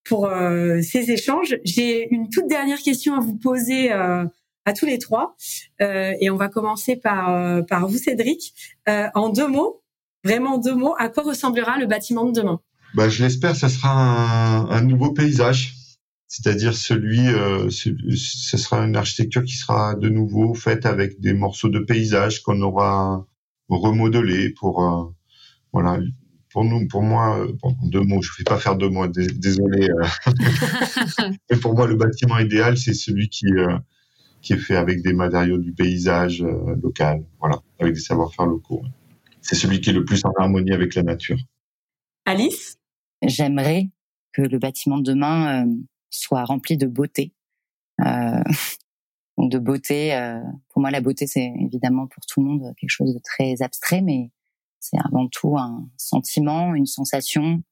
pour 0.04 0.24
euh, 0.24 0.80
ces 0.80 1.10
échanges. 1.10 1.58
J'ai 1.64 2.08
une 2.10 2.30
toute 2.30 2.48
dernière 2.48 2.78
question 2.78 3.14
à 3.14 3.20
vous 3.20 3.36
poser 3.36 3.92
euh, 3.92 4.24
à 4.64 4.72
tous 4.72 4.86
les 4.86 4.98
trois, 4.98 5.36
et 5.80 6.30
on 6.30 6.36
va 6.36 6.48
commencer 6.48 6.96
par 6.96 7.64
par 7.66 7.86
vous 7.86 7.98
Cédric. 7.98 8.54
en 8.86 9.28
deux 9.28 9.48
mots, 9.48 9.82
vraiment 10.24 10.56
deux 10.56 10.74
mots, 10.74 10.94
à 10.98 11.10
quoi 11.10 11.24
ressemblera 11.24 11.78
le 11.78 11.84
bâtiment 11.86 12.24
de 12.24 12.32
demain? 12.32 12.60
Bah, 12.94 13.10
Je 13.10 13.22
l'espère, 13.22 13.54
ça 13.54 13.68
sera 13.68 13.90
un, 13.90 14.82
nouveau 14.82 15.12
paysage, 15.12 15.74
c'est-à-dire 16.26 16.74
celui, 16.74 17.28
euh, 17.28 17.68
ce, 17.68 17.90
ce, 18.16 18.56
sera 18.56 18.78
une 18.84 18.96
architecture 18.96 19.44
qui 19.44 19.56
sera 19.56 19.94
de 19.94 20.08
nouveau 20.08 20.54
faite 20.54 20.86
avec 20.86 21.20
des 21.20 21.34
morceaux 21.34 21.68
de 21.68 21.80
paysage 21.80 22.42
qu'on 22.42 22.62
aura 22.62 23.26
remodelés 23.68 24.50
pour, 24.50 24.82
euh, 24.82 25.04
voilà, 25.72 26.00
pour 26.50 26.64
nous, 26.64 26.86
pour 26.88 27.02
moi, 27.02 27.46
bon, 27.62 27.76
deux 27.82 28.00
mots, 28.00 28.20
je 28.22 28.30
ne 28.32 28.38
vais 28.38 28.44
pas 28.44 28.58
faire 28.58 28.76
deux 28.76 28.88
mots, 28.88 29.06
désolé. 29.06 29.88
Euh. 29.88 30.06
Mais 31.50 31.56
pour 31.56 31.74
moi, 31.74 31.86
le 31.86 31.94
bâtiment 31.94 32.38
idéal, 32.38 32.76
c'est 32.76 32.92
celui 32.92 33.28
qui, 33.28 33.46
euh, 33.46 33.78
qui 34.42 34.54
est 34.54 34.58
fait 34.58 34.76
avec 34.76 35.02
des 35.02 35.12
matériaux 35.12 35.58
du 35.58 35.72
paysage 35.72 36.42
euh, 36.42 36.74
local, 36.82 37.24
voilà, 37.38 37.60
avec 37.78 37.94
des 37.94 38.00
savoir-faire 38.00 38.46
locaux. 38.46 38.82
C'est 39.40 39.54
celui 39.54 39.80
qui 39.80 39.90
est 39.90 39.92
le 39.92 40.04
plus 40.04 40.24
en 40.24 40.32
harmonie 40.38 40.72
avec 40.72 40.94
la 40.94 41.04
nature. 41.04 41.38
Alice? 42.26 42.78
J'aimerais 43.22 43.88
que 44.32 44.42
le 44.42 44.58
bâtiment 44.58 44.98
de 44.98 45.04
demain 45.04 45.66
soit 46.10 46.44
rempli 46.44 46.76
de 46.76 46.86
beauté. 46.86 47.32
Euh, 48.00 48.42
donc 49.38 49.50
de 49.50 49.58
beauté, 49.58 50.38
pour 50.68 50.80
moi 50.80 50.90
la 50.90 51.00
beauté 51.00 51.26
c'est 51.26 51.52
évidemment 51.60 52.06
pour 52.06 52.24
tout 52.26 52.40
le 52.40 52.46
monde 52.46 52.74
quelque 52.78 52.90
chose 52.90 53.14
de 53.14 53.20
très 53.22 53.62
abstrait, 53.62 54.02
mais 54.02 54.30
c'est 54.80 54.98
avant 55.04 55.28
tout 55.28 55.56
un 55.56 55.88
sentiment, 55.96 56.74
une 56.74 56.86
sensation 56.86 57.62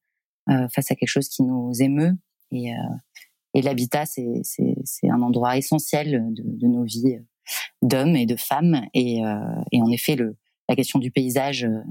euh, 0.50 0.68
face 0.68 0.90
à 0.90 0.94
quelque 0.94 1.08
chose 1.08 1.28
qui 1.28 1.42
nous 1.42 1.72
émeut. 1.80 2.16
Et, 2.50 2.72
euh, 2.72 2.94
et 3.54 3.62
l'habitat, 3.62 4.06
c'est, 4.06 4.40
c'est, 4.44 4.76
c'est 4.84 5.10
un 5.10 5.22
endroit 5.22 5.56
essentiel 5.56 6.32
de, 6.32 6.42
de 6.44 6.66
nos 6.66 6.84
vies 6.84 7.16
euh, 7.16 7.22
d'hommes 7.82 8.14
et 8.14 8.26
de 8.26 8.36
femmes. 8.36 8.86
Et, 8.94 9.24
euh, 9.24 9.40
et 9.72 9.82
en 9.82 9.90
effet, 9.90 10.16
le, 10.16 10.36
la 10.68 10.76
question 10.76 10.98
du 10.98 11.10
paysage 11.10 11.64
euh, 11.64 11.82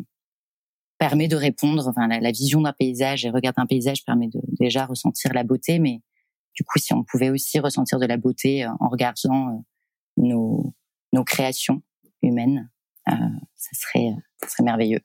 permet 1.00 1.28
de 1.28 1.36
répondre. 1.36 1.88
Enfin, 1.88 2.08
la, 2.08 2.20
la 2.20 2.32
vision 2.32 2.62
d'un 2.62 2.74
paysage 2.74 3.26
et 3.26 3.30
regarder 3.30 3.60
un 3.60 3.68
paysage 3.68 4.06
permet 4.06 4.28
de 4.28 4.40
déjà 4.60 4.86
ressentir 4.86 5.34
la 5.34 5.44
beauté, 5.44 5.80
mais 5.80 6.02
du 6.54 6.64
coup, 6.64 6.80
si 6.80 6.94
on 6.94 7.04
pouvait 7.04 7.30
aussi 7.30 7.60
ressentir 7.60 8.00
de 8.00 8.06
la 8.06 8.18
beauté 8.18 8.66
en 8.66 8.90
regardant 8.90 9.64
nos, 10.16 10.74
nos 11.14 11.24
créations 11.24 11.84
humaines, 12.24 12.70
ça 13.56 13.70
serait, 13.74 14.14
ça 14.42 14.50
serait 14.50 14.64
merveilleux. 14.64 15.02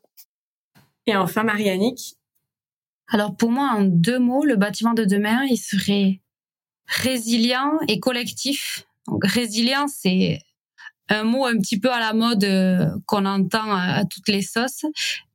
Et 1.07 1.17
enfin, 1.17 1.43
Marianique. 1.43 2.17
Alors 3.09 3.37
pour 3.37 3.51
moi, 3.51 3.73
en 3.77 3.83
deux 3.83 4.19
mots, 4.19 4.45
le 4.45 4.57
bâtiment 4.57 4.95
de 4.95 5.05
demain, 5.05 5.45
il 5.45 5.59
serait 5.59 6.21
résilient 6.87 7.79
et 7.88 8.01
collectif. 8.01 8.85
Donc 9.07 9.27
résilient, 9.27 9.87
c'est 9.88 10.38
un 11.09 11.25
mot 11.25 11.45
un 11.45 11.59
petit 11.59 11.79
peu 11.79 11.91
à 11.91 11.99
la 11.99 12.12
mode 12.15 12.45
euh, 12.45 12.88
qu'on 13.07 13.27
entend 13.27 13.75
à 13.75 14.05
toutes 14.05 14.29
les 14.29 14.43
sauces, 14.43 14.87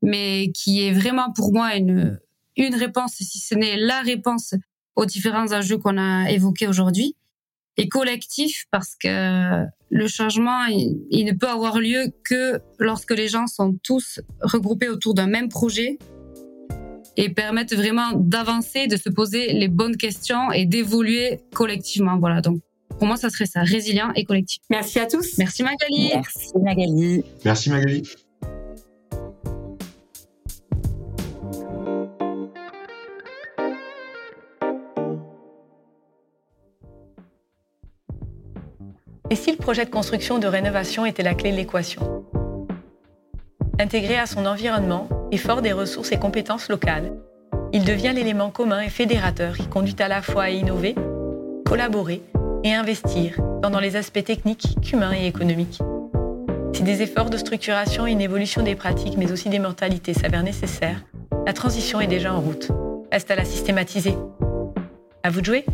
mais 0.02 0.52
qui 0.54 0.82
est 0.82 0.94
vraiment 0.94 1.32
pour 1.32 1.54
moi 1.54 1.76
une, 1.76 2.20
une 2.56 2.76
réponse, 2.76 3.14
si 3.14 3.40
ce 3.40 3.54
n'est 3.54 3.78
la 3.78 4.02
réponse 4.02 4.56
aux 4.96 5.06
différents 5.06 5.52
enjeux 5.54 5.78
qu'on 5.78 5.98
a 5.98 6.32
évoqués 6.32 6.68
aujourd'hui 6.68 7.16
et 7.78 7.88
collectif 7.88 8.66
parce 8.72 8.96
que 8.96 9.64
le 9.90 10.08
changement, 10.08 10.66
il, 10.66 11.26
ne 11.26 11.32
peut 11.34 11.48
avoir 11.48 11.80
lieu 11.80 12.12
que 12.24 12.60
lorsque 12.80 13.12
les 13.12 13.28
gens 13.28 13.48
sont 13.48 13.78
tous 13.84 14.20
regroupés 14.42 14.90
autour 14.90 15.14
d'un 15.14 15.28
même 15.28 15.50
projet 15.50 15.98
et 17.16 17.30
permettent 17.30 17.74
vraiment 17.74 18.12
d'avancer, 18.14 18.88
de 18.88 18.98
se 18.98 19.10
poser 19.10 19.54
les 19.54 19.68
bonnes 19.68 19.98
questions 19.98 20.52
et 20.52 20.66
d'évoluer 20.66 21.40
collectivement. 21.54 22.18
Voilà, 22.20 22.42
donc 22.42 22.60
pour 22.98 23.08
moi, 23.08 23.16
ça 23.16 23.30
serait 23.30 23.46
ça, 23.46 23.62
résilient 23.62 24.12
et 24.16 24.26
collectif. 24.26 24.62
Merci 24.70 25.00
à 25.00 25.06
tous. 25.06 25.38
Merci 25.38 25.64
Magali. 25.64 26.12
Merci 26.14 26.52
Magali. 26.60 27.24
Merci 27.46 27.70
Magali. 27.70 28.04
Et 39.30 39.36
si 39.36 39.52
le 39.52 39.58
projet 39.58 39.84
de 39.84 39.90
construction 39.90 40.40
de 40.40 40.48
rénovation 40.48 41.06
était 41.06 41.24
la 41.24 41.34
clé 41.34 41.52
de 41.52 41.58
l'équation? 41.58 42.24
Intégré 43.78 44.18
à 44.18 44.26
son 44.26 44.46
environnement 44.46 45.10
et 45.32 45.38
fort 45.38 45.62
des 45.62 45.74
ressources 45.74 46.14
et 46.14 46.18
compétences 46.18 46.70
locales, 46.70 47.12
il 47.74 47.84
devient 47.84 48.14
l'élément 48.16 48.50
commun 48.50 48.80
et 48.80 48.90
fédérateur 48.90 49.58
qui 49.58 49.68
conduit 49.68 49.98
à 50.00 50.08
la 50.08 50.22
fois 50.22 50.44
à 50.44 50.50
innover, 50.50 50.96
collaborer 51.66 52.22
et 52.64 52.74
investir 52.74 53.36
tant 53.62 53.70
dans 53.70 53.82
les 53.82 53.98
aspects 53.98 54.24
techniques 54.24 54.78
qu'humains 54.82 55.14
et 55.14 55.28
économiques. 55.28 55.80
Si 56.74 56.84
des 56.84 57.02
efforts 57.02 57.30
de 57.30 57.38
structuration 57.38 58.08
et 58.08 58.12
une 58.12 58.22
évolution 58.22 58.64
des 58.64 58.76
pratiques, 58.76 59.18
mais 59.18 59.32
aussi 59.32 59.50
des 59.50 59.60
mentalités 59.60 60.14
s'avèrent 60.14 60.44
nécessaires, 60.44 61.04
la 61.46 61.52
transition 61.52 62.00
est 62.00 62.08
déjà 62.08 62.34
en 62.34 62.40
route. 62.40 62.72
Reste 63.12 63.30
à 63.32 63.36
la 63.36 63.46
systématiser. 63.46 64.14
À 65.24 65.30
vous 65.30 65.42
de 65.42 65.46
jouer 65.46 65.66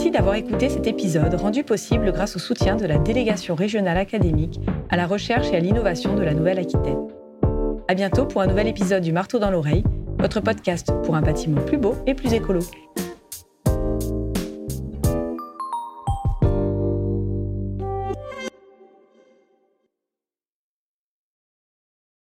Merci 0.00 0.12
d'avoir 0.12 0.36
écouté 0.36 0.70
cet 0.70 0.86
épisode 0.86 1.34
rendu 1.34 1.62
possible 1.62 2.10
grâce 2.10 2.34
au 2.34 2.38
soutien 2.38 2.74
de 2.74 2.86
la 2.86 2.96
délégation 2.96 3.54
régionale 3.54 3.98
académique 3.98 4.58
à 4.88 4.96
la 4.96 5.06
recherche 5.06 5.48
et 5.52 5.56
à 5.56 5.60
l'innovation 5.60 6.14
de 6.14 6.22
la 6.22 6.32
Nouvelle-Aquitaine. 6.32 7.06
À 7.86 7.92
bientôt 7.92 8.24
pour 8.24 8.40
un 8.40 8.46
nouvel 8.46 8.66
épisode 8.66 9.02
du 9.02 9.12
Marteau 9.12 9.38
dans 9.38 9.50
l'oreille, 9.50 9.84
votre 10.18 10.40
podcast 10.40 10.90
pour 11.04 11.16
un 11.16 11.20
bâtiment 11.20 11.60
plus 11.60 11.76
beau 11.76 11.96
et 12.06 12.14
plus 12.14 12.32
écolo. 12.32 12.60